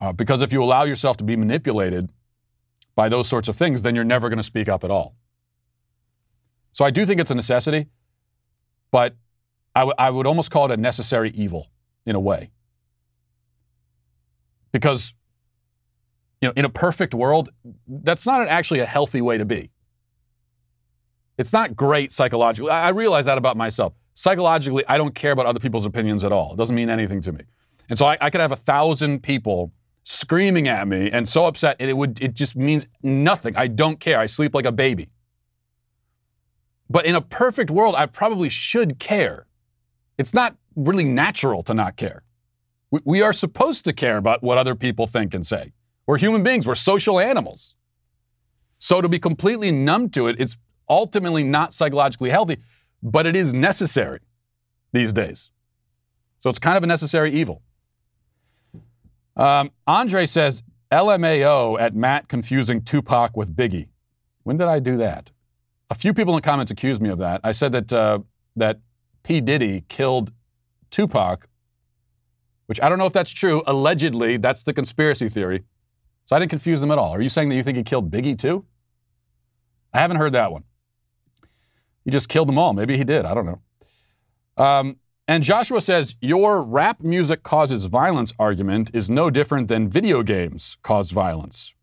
[0.00, 2.10] Uh, because if you allow yourself to be manipulated
[2.94, 5.16] by those sorts of things, then you're never going to speak up at all.
[6.72, 7.86] So I do think it's a necessity,
[8.90, 9.16] but
[9.74, 11.68] I, w- I would almost call it a necessary evil
[12.04, 12.50] in a way.
[14.72, 15.14] Because,
[16.44, 17.48] you know, in a perfect world,
[17.88, 19.70] that's not actually a healthy way to be.
[21.38, 22.70] It's not great psychologically.
[22.70, 23.94] I realize that about myself.
[24.12, 26.52] Psychologically, I don't care about other people's opinions at all.
[26.52, 27.44] It doesn't mean anything to me.
[27.88, 29.72] And so I, I could have a thousand people
[30.02, 33.56] screaming at me and so upset, and it would it just means nothing.
[33.56, 34.18] I don't care.
[34.18, 35.08] I sleep like a baby.
[36.90, 39.46] But in a perfect world, I probably should care.
[40.18, 42.22] It's not really natural to not care.
[42.90, 45.72] We, we are supposed to care about what other people think and say.
[46.06, 47.74] We're human beings, we're social animals.
[48.78, 50.56] So to be completely numb to it, it's
[50.88, 52.58] ultimately not psychologically healthy,
[53.02, 54.20] but it is necessary
[54.92, 55.50] these days.
[56.40, 57.62] So it's kind of a necessary evil.
[59.36, 63.88] Um, Andre says, LMAO at Matt confusing Tupac with Biggie.
[64.42, 65.30] When did I do that?
[65.90, 67.40] A few people in the comments accused me of that.
[67.42, 68.18] I said that, uh,
[68.56, 68.80] that
[69.22, 69.40] P.
[69.40, 70.32] Diddy killed
[70.90, 71.48] Tupac,
[72.66, 73.62] which I don't know if that's true.
[73.66, 75.64] Allegedly, that's the conspiracy theory.
[76.26, 77.14] So I didn't confuse them at all.
[77.14, 78.64] Are you saying that you think he killed Biggie too?
[79.92, 80.64] I haven't heard that one.
[82.04, 82.72] He just killed them all.
[82.72, 83.24] Maybe he did.
[83.24, 83.60] I don't know.
[84.56, 84.96] Um,
[85.26, 90.76] and Joshua says, Your rap music causes violence argument is no different than video games
[90.82, 91.74] cause violence.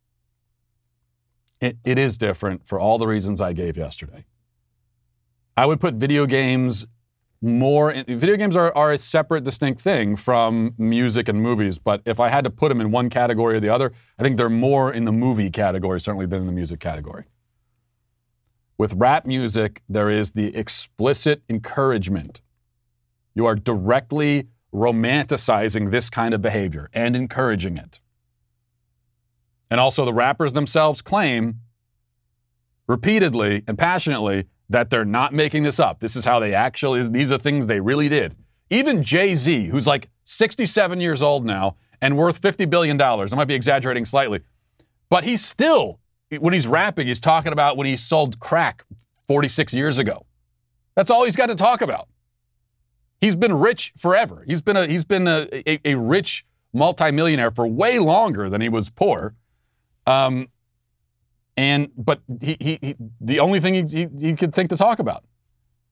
[1.60, 4.26] It, it is different for all the reasons I gave yesterday.
[5.56, 6.88] I would put video games
[7.42, 12.02] more, in, video games are, are a separate, distinct thing from music and movies, but
[12.06, 14.50] if I had to put them in one category or the other, I think they're
[14.50, 17.26] more in the movie category, certainly, than in the music category.
[18.78, 22.42] With rap music, there is the explicit encouragement
[23.34, 28.00] you are directly romanticizing this kind of behavior and encouraging it.
[29.70, 31.62] And also, the rappers themselves claim
[32.88, 36.00] repeatedly and passionately that they're not making this up.
[36.00, 38.36] This is how they actually, these are things they really did.
[38.70, 43.46] Even Jay Z, who's like 67 years old now and worth $50 billion, I might
[43.46, 44.40] be exaggerating slightly,
[45.10, 46.00] but he's still,
[46.40, 48.86] when he's rapping, he's talking about when he sold crack
[49.28, 50.26] 46 years ago.
[50.96, 52.08] That's all he's got to talk about.
[53.20, 54.44] He's been rich forever.
[54.48, 56.44] He's been a he's been a, a, a rich
[56.74, 59.36] multimillionaire for way longer than he was poor.
[60.08, 60.48] Um,
[61.62, 64.98] and but he, he, he the only thing he, he, he could think to talk
[64.98, 65.24] about,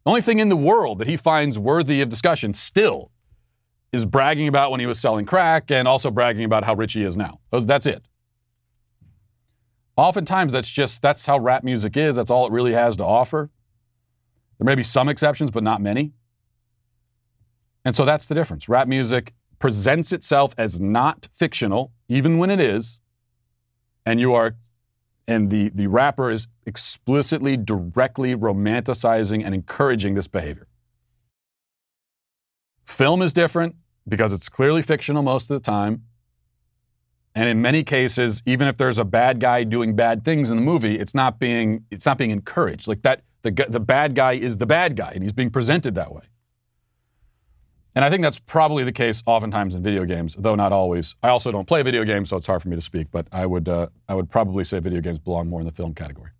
[0.04, 3.12] the only thing in the world that he finds worthy of discussion still
[3.92, 7.04] is bragging about when he was selling crack and also bragging about how rich he
[7.04, 7.40] is now.
[7.52, 8.04] That's it.
[9.96, 12.16] Oftentimes, that's just that's how rap music is.
[12.16, 13.52] That's all it really has to offer.
[14.58, 16.14] There may be some exceptions, but not many.
[17.86, 18.68] And so that's the difference.
[18.68, 23.00] Rap music presents itself as not fictional, even when it is,
[24.04, 24.56] and you are,
[25.30, 30.68] and the, the rapper is explicitly, directly romanticizing and encouraging this behavior.
[32.84, 33.76] Film is different
[34.08, 36.06] because it's clearly fictional most of the time.
[37.36, 40.64] And in many cases, even if there's a bad guy doing bad things in the
[40.64, 42.88] movie, it's not being it's not being encouraged.
[42.88, 46.12] Like that, the the bad guy is the bad guy, and he's being presented that
[46.12, 46.24] way.
[47.96, 51.16] And I think that's probably the case oftentimes in video games, though not always.
[51.24, 53.08] I also don't play video games, so it's hard for me to speak.
[53.12, 55.94] But I would uh, I would probably say video games belong more in the film
[55.94, 56.32] category.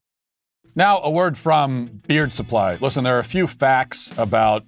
[0.76, 2.78] Now, a word from Beard Supply.
[2.80, 4.64] Listen, there are a few facts about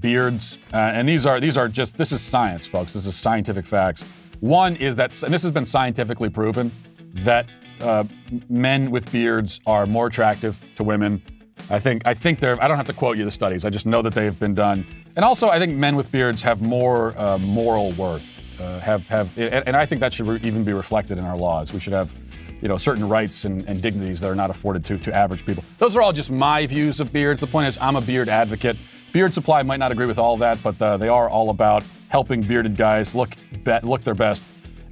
[0.00, 2.94] beards, uh, and these are these are just this is science, folks.
[2.94, 4.02] This is scientific facts.
[4.40, 6.70] One is that, and this has been scientifically proven,
[7.14, 7.46] that
[7.80, 8.04] uh,
[8.48, 11.22] men with beards are more attractive to women.
[11.70, 12.62] I think I think they're.
[12.62, 13.64] I don't have to quote you the studies.
[13.64, 14.86] I just know that they have been done.
[15.16, 18.42] And also, I think men with beards have more uh, moral worth.
[18.60, 21.36] Uh, have have, and, and, I think that should re- even be reflected in our
[21.36, 21.72] laws.
[21.72, 22.14] We should have,
[22.60, 25.64] you know, certain rights and, and dignities that are not afforded to to average people.
[25.78, 27.40] Those are all just my views of beards.
[27.40, 28.76] The point is, I'm a beard advocate.
[29.12, 31.82] Beard Supply might not agree with all of that, but uh, they are all about
[32.08, 33.30] helping bearded guys look
[33.64, 34.44] be- look their best.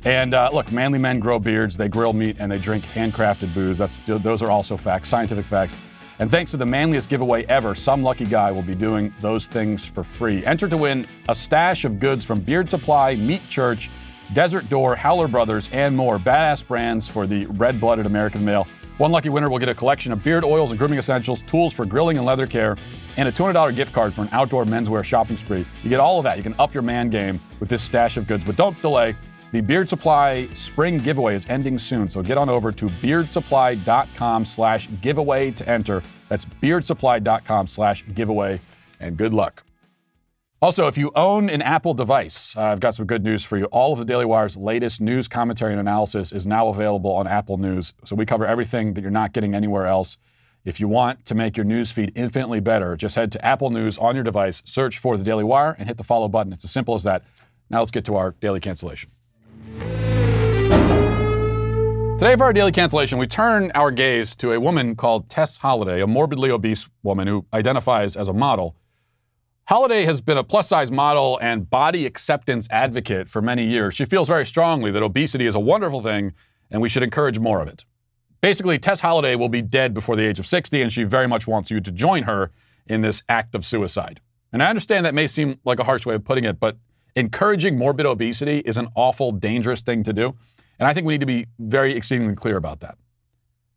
[0.04, 3.78] And uh, look, manly men grow beards, they grill meat, and they drink handcrafted booze.
[3.78, 5.76] That's those are also facts, scientific facts.
[6.22, 9.84] And thanks to the manliest giveaway ever, some lucky guy will be doing those things
[9.84, 10.46] for free.
[10.46, 13.90] Enter to win a stash of goods from Beard Supply, Meat Church,
[14.32, 16.18] Desert Door, Howler Brothers, and more.
[16.18, 18.68] Badass brands for the red blooded American male.
[18.98, 21.84] One lucky winner will get a collection of beard oils and grooming essentials, tools for
[21.84, 22.76] grilling and leather care,
[23.16, 25.64] and a $200 gift card for an outdoor menswear shopping spree.
[25.82, 26.36] You get all of that.
[26.36, 28.44] You can up your man game with this stash of goods.
[28.44, 29.16] But don't delay.
[29.52, 34.88] The Beard Supply spring giveaway is ending soon, so get on over to beardsupply.com slash
[35.02, 36.02] giveaway to enter.
[36.30, 38.60] That's beardsupply.com slash giveaway,
[38.98, 39.64] and good luck.
[40.62, 43.66] Also, if you own an Apple device, uh, I've got some good news for you.
[43.66, 47.58] All of the Daily Wire's latest news, commentary, and analysis is now available on Apple
[47.58, 47.92] News.
[48.06, 50.16] So we cover everything that you're not getting anywhere else.
[50.64, 53.98] If you want to make your news feed infinitely better, just head to Apple News
[53.98, 56.54] on your device, search for the Daily Wire, and hit the follow button.
[56.54, 57.22] It's as simple as that.
[57.68, 59.10] Now let's get to our daily cancellation.
[62.18, 66.00] Today, for our daily cancellation, we turn our gaze to a woman called Tess Holliday,
[66.00, 68.76] a morbidly obese woman who identifies as a model.
[69.64, 73.94] Holliday has been a plus size model and body acceptance advocate for many years.
[73.94, 76.32] She feels very strongly that obesity is a wonderful thing
[76.70, 77.84] and we should encourage more of it.
[78.40, 81.46] Basically, Tess Holliday will be dead before the age of 60, and she very much
[81.46, 82.50] wants you to join her
[82.86, 84.20] in this act of suicide.
[84.52, 86.76] And I understand that may seem like a harsh way of putting it, but
[87.16, 90.34] encouraging morbid obesity is an awful, dangerous thing to do.
[90.78, 92.96] And I think we need to be very exceedingly clear about that.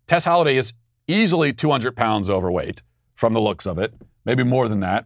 [0.08, 0.74] Tess Holliday is
[1.08, 2.82] easily 200 pounds overweight
[3.14, 3.94] from the looks of it,
[4.26, 5.06] maybe more than that.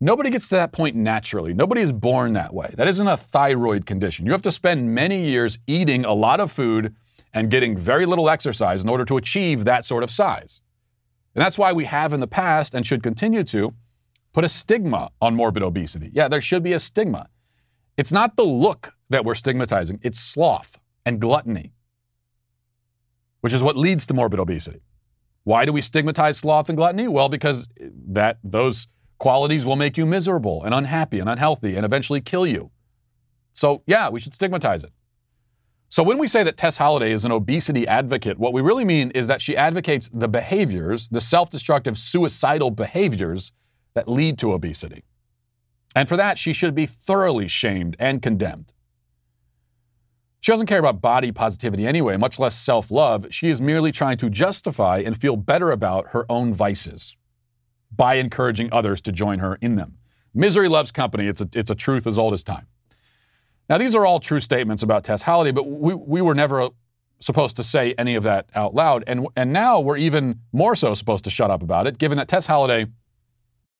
[0.00, 1.52] Nobody gets to that point naturally.
[1.52, 2.72] Nobody is born that way.
[2.76, 4.24] That isn't a thyroid condition.
[4.24, 6.94] You have to spend many years eating a lot of food
[7.34, 10.62] and getting very little exercise in order to achieve that sort of size.
[11.34, 13.74] And that's why we have in the past and should continue to
[14.32, 16.10] put a stigma on morbid obesity.
[16.12, 17.28] Yeah, there should be a stigma.
[18.00, 21.74] It's not the look that we're stigmatizing, it's sloth and gluttony,
[23.42, 24.80] which is what leads to morbid obesity.
[25.44, 27.08] Why do we stigmatize sloth and gluttony?
[27.08, 27.68] Well, because
[28.08, 28.88] that those
[29.18, 32.70] qualities will make you miserable and unhappy and unhealthy and eventually kill you.
[33.52, 34.92] So, yeah, we should stigmatize it.
[35.90, 39.10] So, when we say that Tess Holliday is an obesity advocate, what we really mean
[39.10, 43.52] is that she advocates the behaviors, the self destructive, suicidal behaviors
[43.92, 45.04] that lead to obesity.
[45.94, 48.72] And for that, she should be thoroughly shamed and condemned.
[50.40, 53.26] She doesn't care about body positivity anyway, much less self love.
[53.30, 57.16] She is merely trying to justify and feel better about her own vices
[57.94, 59.98] by encouraging others to join her in them.
[60.32, 61.26] Misery loves company.
[61.26, 62.66] It's a, it's a truth as old as time.
[63.68, 66.70] Now, these are all true statements about Tess Holliday, but we, we were never
[67.20, 69.04] supposed to say any of that out loud.
[69.06, 72.28] And, and now we're even more so supposed to shut up about it, given that
[72.28, 72.86] Tess Holliday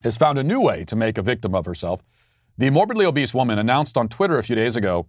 [0.03, 2.03] has found a new way to make a victim of herself.
[2.57, 5.07] The morbidly obese woman announced on Twitter a few days ago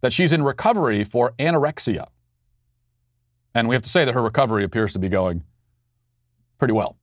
[0.00, 2.06] that she's in recovery for anorexia.
[3.54, 5.44] And we have to say that her recovery appears to be going
[6.58, 6.96] pretty well.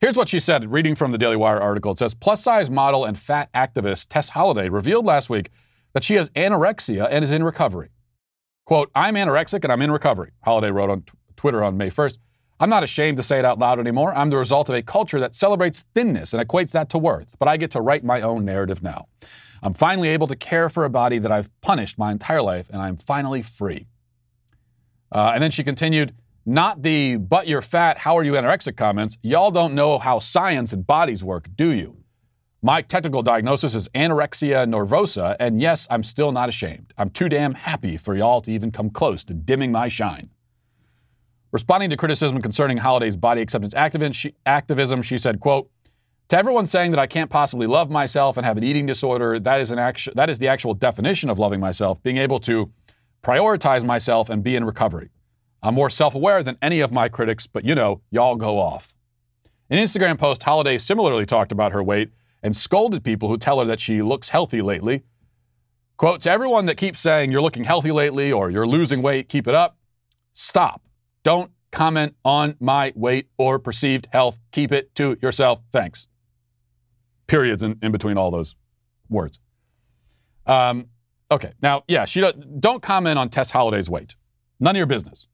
[0.00, 1.92] Here's what she said, reading from the Daily Wire article.
[1.92, 5.50] It says Plus size model and fat activist Tess Holliday revealed last week
[5.94, 7.90] that she has anorexia and is in recovery.
[8.66, 12.18] Quote, I'm anorexic and I'm in recovery, Holliday wrote on t- Twitter on May 1st.
[12.60, 14.14] I'm not ashamed to say it out loud anymore.
[14.14, 17.48] I'm the result of a culture that celebrates thinness and equates that to worth, but
[17.48, 19.06] I get to write my own narrative now.
[19.62, 22.80] I'm finally able to care for a body that I've punished my entire life, and
[22.80, 23.86] I'm finally free.
[25.10, 26.14] Uh, and then she continued,
[26.46, 29.16] not the but you're fat, how are you anorexic comments.
[29.22, 32.04] Y'all don't know how science and bodies work, do you?
[32.62, 36.92] My technical diagnosis is anorexia nervosa, and yes, I'm still not ashamed.
[36.96, 40.30] I'm too damn happy for y'all to even come close to dimming my shine.
[41.54, 45.70] Responding to criticism concerning Holliday's body acceptance activism, she said, quote,
[46.26, 49.60] to everyone saying that I can't possibly love myself and have an eating disorder, that
[49.60, 52.72] is, an actu- that is the actual definition of loving myself, being able to
[53.22, 55.10] prioritize myself and be in recovery.
[55.62, 58.92] I'm more self aware than any of my critics, but you know, y'all go off.
[59.70, 62.10] In Instagram post, Holliday similarly talked about her weight
[62.42, 65.04] and scolded people who tell her that she looks healthy lately.
[65.98, 69.46] Quote, to everyone that keeps saying you're looking healthy lately or you're losing weight, keep
[69.46, 69.78] it up.
[70.32, 70.83] Stop.
[71.24, 74.38] Don't comment on my weight or perceived health.
[74.52, 75.60] Keep it to yourself.
[75.72, 76.06] Thanks.
[77.26, 78.54] Periods in, in between all those
[79.08, 79.40] words.
[80.46, 80.86] Um,
[81.30, 81.52] okay.
[81.60, 84.14] Now, yeah, she don't, don't comment on Tess Holliday's weight.
[84.60, 85.28] None of your business.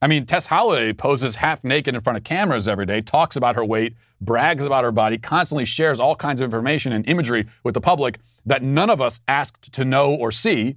[0.00, 3.56] I mean, Tess Holliday poses half naked in front of cameras every day, talks about
[3.56, 7.74] her weight, brags about her body, constantly shares all kinds of information and imagery with
[7.74, 10.76] the public that none of us asked to know or see.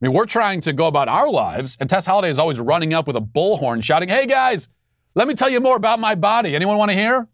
[0.00, 2.94] I mean, we're trying to go about our lives, and Tess Holliday is always running
[2.94, 4.68] up with a bullhorn shouting, Hey guys,
[5.14, 6.54] let me tell you more about my body.
[6.54, 7.28] Anyone want to hear?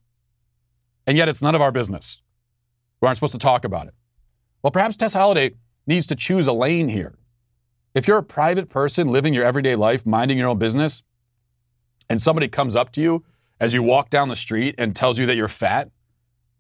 [1.07, 2.23] And yet it's none of our business.
[3.01, 3.95] We aren't supposed to talk about it.
[4.63, 5.55] Well, perhaps Tess Holliday
[5.87, 7.15] needs to choose a lane here.
[7.95, 11.05] If you're a private person living your everyday life, minding your own business,
[12.11, 13.25] and somebody comes up to you
[13.61, 15.91] as you walk down the street and tells you that you're fat,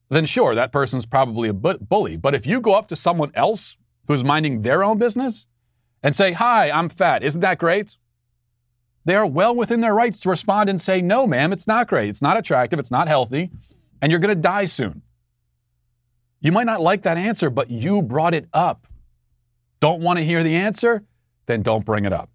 [0.09, 2.16] then sure, that person's probably a bully.
[2.16, 3.76] But if you go up to someone else
[4.07, 5.46] who's minding their own business
[6.07, 7.96] and say, Hi, I'm fat, isn't that great?
[9.04, 12.09] They are well within their rights to respond and say, No, ma'am, it's not great.
[12.09, 12.78] It's not attractive.
[12.78, 13.50] It's not healthy.
[14.00, 15.02] And you're going to die soon.
[16.40, 18.86] You might not like that answer, but you brought it up.
[19.80, 21.02] Don't want to hear the answer?
[21.46, 22.30] Then don't bring it up.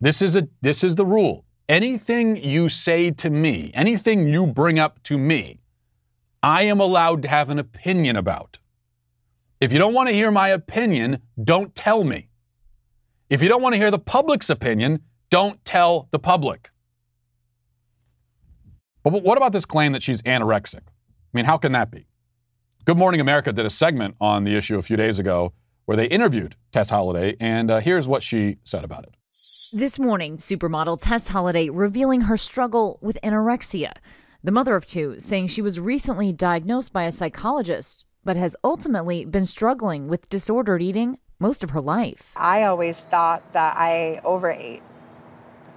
[0.00, 1.44] This is a this is the rule.
[1.68, 5.58] Anything you say to me, anything you bring up to me,
[6.40, 8.60] I am allowed to have an opinion about.
[9.64, 12.28] If you don't want to hear my opinion, don't tell me.
[13.30, 15.00] If you don't want to hear the public's opinion,
[15.30, 16.68] don't tell the public.
[19.02, 20.82] But what about this claim that she's anorexic?
[20.86, 22.08] I mean, how can that be?
[22.84, 25.54] Good Morning America did a segment on the issue a few days ago
[25.86, 29.14] where they interviewed Tess Holliday, and uh, here's what she said about it.
[29.72, 33.94] This morning, supermodel Tess Holliday revealing her struggle with anorexia.
[34.42, 39.24] The mother of two saying she was recently diagnosed by a psychologist, but has ultimately
[39.24, 42.32] been struggling with disordered eating most of her life.
[42.36, 44.82] I always thought that I overate.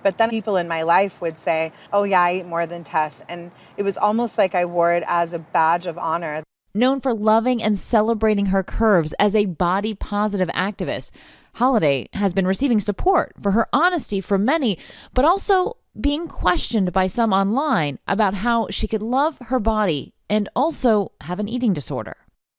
[0.04, 3.24] But then people in my life would say, oh, yeah, I eat more than Tess.
[3.28, 6.43] And it was almost like I wore it as a badge of honor.
[6.74, 11.12] Known for loving and celebrating her curves as a body positive activist,
[11.56, 14.78] Holliday has been receiving support for her honesty from many,
[15.14, 20.48] but also being questioned by some online about how she could love her body and
[20.56, 22.16] also have an eating disorder.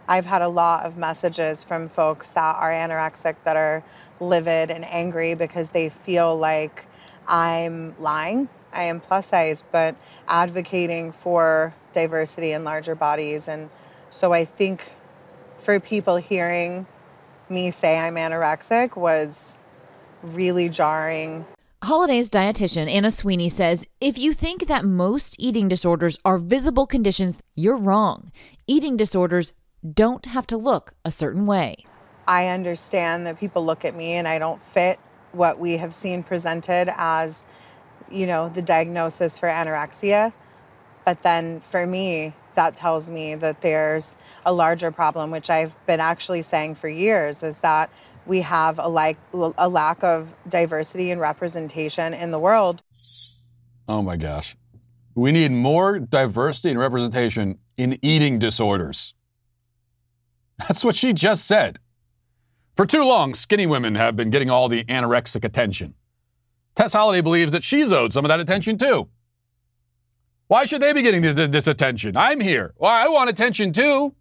[0.08, 3.84] I've had a lot of messages from folks that are anorexic that are
[4.20, 6.86] livid and angry because they feel like
[7.26, 8.48] I'm lying.
[8.72, 9.96] I am plus size, but
[10.26, 13.48] advocating for diversity in larger bodies.
[13.48, 13.68] And
[14.08, 14.92] so I think
[15.58, 16.86] for people hearing
[17.50, 19.56] me say I'm anorexic was
[20.22, 21.44] really jarring.
[21.82, 27.40] Holliday's dietitian, Anna Sweeney, says if you think that most eating disorders are visible conditions,
[27.54, 28.32] you're wrong.
[28.66, 29.52] Eating disorders
[29.94, 31.84] don't have to look a certain way.
[32.26, 34.98] I understand that people look at me and I don't fit
[35.32, 37.44] what we have seen presented as,
[38.10, 40.32] you know, the diagnosis for anorexia.
[41.04, 44.14] But then for me, that tells me that there's
[44.44, 47.90] a larger problem, which I've been actually saying for years, is that
[48.26, 52.82] we have a, like, a lack of diversity and representation in the world.
[53.88, 54.54] Oh my gosh.
[55.14, 59.14] We need more diversity and representation in eating disorders.
[60.58, 61.78] That's what she just said.
[62.76, 65.94] For too long, skinny women have been getting all the anorexic attention.
[66.74, 69.08] Tess Holliday believes that she's owed some of that attention too.
[70.46, 72.16] Why should they be getting this, this attention?
[72.16, 72.74] I'm here.
[72.78, 74.14] Well, I want attention too.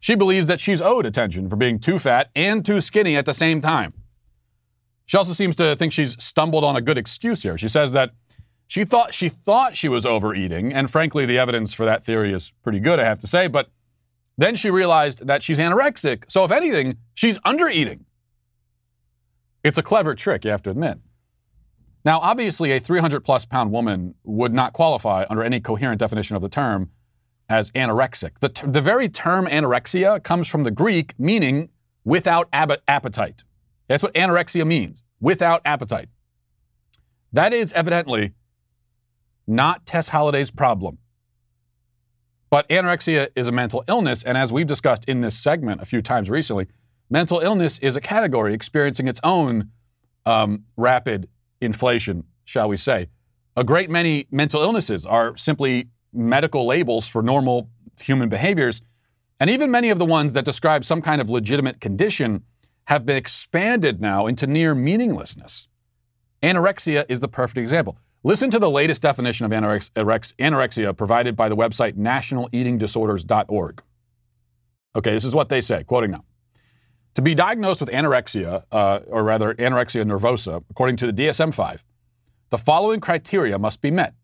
[0.00, 3.34] She believes that she's owed attention for being too fat and too skinny at the
[3.34, 3.92] same time.
[5.06, 7.56] She also seems to think she's stumbled on a good excuse here.
[7.58, 8.12] She says that
[8.66, 12.52] She thought she thought she was overeating, and frankly, the evidence for that theory is
[12.62, 13.46] pretty good, I have to say.
[13.46, 13.68] But
[14.36, 16.24] then she realized that she's anorexic.
[16.28, 18.00] So if anything, she's undereating.
[19.62, 20.98] It's a clever trick, you have to admit.
[22.04, 26.42] Now, obviously, a 300 plus pound woman would not qualify under any coherent definition of
[26.42, 26.90] the term
[27.48, 28.38] as anorexic.
[28.40, 31.70] The, the very term anorexia comes from the Greek meaning
[32.04, 33.42] without ab- appetite.
[33.88, 36.08] That's what anorexia means without appetite.
[37.32, 38.32] That is evidently
[39.46, 40.98] not Tess Holliday's problem.
[42.54, 46.00] But anorexia is a mental illness, and as we've discussed in this segment a few
[46.00, 46.68] times recently,
[47.10, 49.72] mental illness is a category experiencing its own
[50.24, 51.28] um, rapid
[51.60, 53.08] inflation, shall we say.
[53.56, 58.82] A great many mental illnesses are simply medical labels for normal human behaviors,
[59.40, 62.44] and even many of the ones that describe some kind of legitimate condition
[62.84, 65.66] have been expanded now into near meaninglessness.
[66.40, 67.98] Anorexia is the perfect example.
[68.26, 73.82] Listen to the latest definition of anorex- anorexia provided by the website nationaleatingdisorders.org.
[74.96, 76.24] Okay, this is what they say, quoting now.
[77.16, 81.84] To be diagnosed with anorexia, uh, or rather anorexia nervosa, according to the DSM 5,
[82.48, 84.14] the following criteria must be met.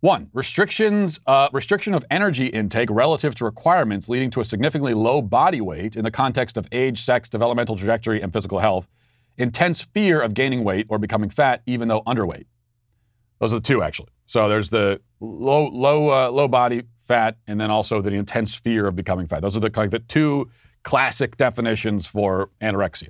[0.00, 5.22] One, restrictions, uh, restriction of energy intake relative to requirements leading to a significantly low
[5.22, 8.86] body weight in the context of age, sex, developmental trajectory, and physical health.
[9.38, 12.44] Intense fear of gaining weight or becoming fat, even though underweight.
[13.40, 14.10] Those are the two, actually.
[14.26, 18.86] So there's the low, low, uh, low body fat, and then also the intense fear
[18.86, 19.40] of becoming fat.
[19.40, 20.50] Those are the, the two
[20.82, 23.08] classic definitions for anorexia.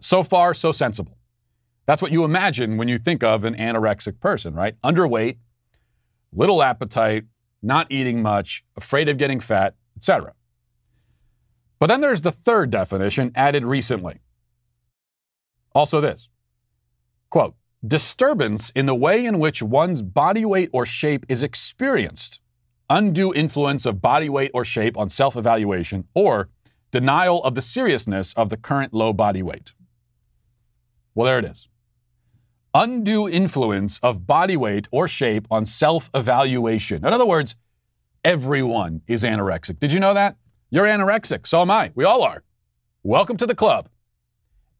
[0.00, 1.18] So far, so sensible.
[1.86, 4.80] That's what you imagine when you think of an anorexic person, right?
[4.82, 5.38] Underweight,
[6.32, 7.24] little appetite,
[7.62, 10.34] not eating much, afraid of getting fat, etc.
[11.78, 14.20] But then there's the third definition added recently.
[15.74, 16.28] Also, this
[17.30, 17.56] quote,
[17.86, 22.40] disturbance in the way in which one's body weight or shape is experienced,
[22.88, 26.48] undue influence of body weight or shape on self evaluation, or
[26.90, 29.74] denial of the seriousness of the current low body weight.
[31.14, 31.68] Well, there it is
[32.74, 37.06] undue influence of body weight or shape on self evaluation.
[37.06, 37.54] In other words,
[38.24, 39.78] everyone is anorexic.
[39.78, 40.36] Did you know that?
[40.70, 41.46] You're anorexic.
[41.46, 41.92] So am I.
[41.94, 42.42] We all are.
[43.02, 43.88] Welcome to the club.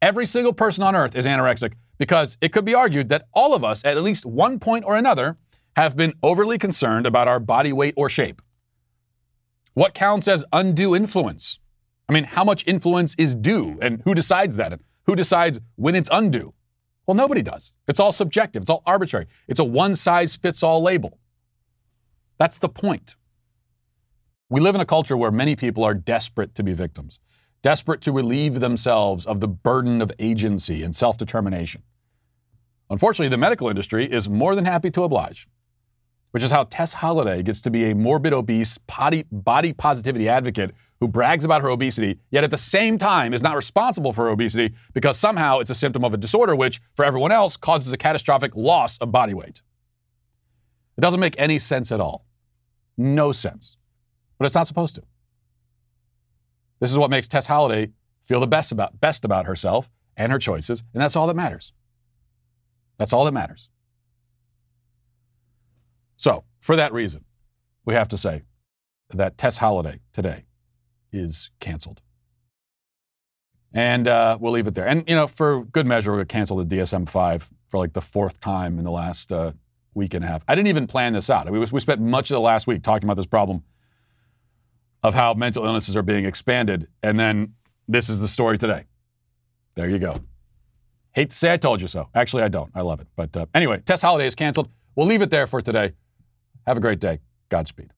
[0.01, 3.63] Every single person on earth is anorexic because it could be argued that all of
[3.63, 5.37] us, at least one point or another,
[5.75, 8.41] have been overly concerned about our body weight or shape.
[9.73, 11.59] What counts as undue influence?
[12.07, 14.71] I mean, how much influence is due and who decides that?
[14.71, 16.53] And who decides when it's undue?
[17.05, 17.73] Well, nobody does.
[17.87, 19.27] It's all subjective, it's all arbitrary.
[19.47, 21.19] It's a one size fits all label.
[22.37, 23.15] That's the point.
[24.49, 27.19] We live in a culture where many people are desperate to be victims,
[27.65, 31.81] desperate to relieve themselves of the burden of agency and self determination.
[32.91, 35.47] Unfortunately, the medical industry is more than happy to oblige,
[36.29, 40.75] which is how Tess Holliday gets to be a morbid, obese, body, body positivity advocate
[40.99, 44.29] who brags about her obesity, yet at the same time is not responsible for her
[44.29, 47.97] obesity because somehow it's a symptom of a disorder which, for everyone else, causes a
[47.97, 49.63] catastrophic loss of body weight.
[50.99, 52.27] It doesn't make any sense at all.
[52.95, 53.75] No sense.
[54.37, 55.01] But it's not supposed to.
[56.79, 60.39] This is what makes Tess Holliday feel the best about, best about herself and her
[60.39, 61.73] choices, and that's all that matters.
[62.97, 63.69] That's all that matters.
[66.15, 67.25] So, for that reason,
[67.85, 68.43] we have to say
[69.11, 70.45] that Tess Holliday today
[71.11, 72.01] is canceled.
[73.73, 74.87] And uh, we'll leave it there.
[74.87, 77.93] And, you know, for good measure, we're going to cancel the DSM 5 for like
[77.93, 79.51] the fourth time in the last uh,
[79.93, 80.43] week and a half.
[80.47, 81.51] I didn't even plan this out.
[81.51, 83.63] Mean, we spent much of the last week talking about this problem
[85.05, 86.87] of how mental illnesses are being expanded.
[87.03, 87.53] And then
[87.87, 88.85] this is the story today.
[89.75, 90.19] There you go.
[91.11, 92.09] Hate to say I told you so.
[92.15, 92.71] Actually, I don't.
[92.73, 93.07] I love it.
[93.15, 94.67] But uh, anyway, Tess Holliday is canceled.
[94.95, 95.93] We'll leave it there for today.
[96.65, 97.19] Have a great day.
[97.49, 97.91] Godspeed.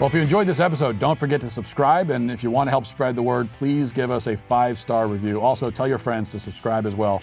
[0.00, 2.10] Well, if you enjoyed this episode, don't forget to subscribe.
[2.10, 5.06] And if you want to help spread the word, please give us a five star
[5.06, 5.40] review.
[5.40, 7.22] Also, tell your friends to subscribe as well.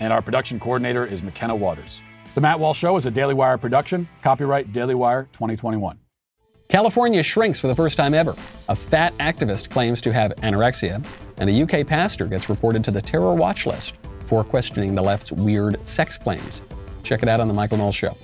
[0.00, 2.00] And our production coordinator is McKenna Waters.
[2.34, 4.08] The Matt Walsh Show is a Daily Wire production.
[4.22, 5.98] Copyright Daily Wire 2021.
[6.68, 8.34] California shrinks for the first time ever.
[8.68, 11.04] A fat activist claims to have anorexia,
[11.36, 13.96] and a UK pastor gets reported to the terror watch list.
[14.22, 16.62] for questioning the left's weird sex claims.
[17.02, 18.16] Check it out on The Michael Knowles Show.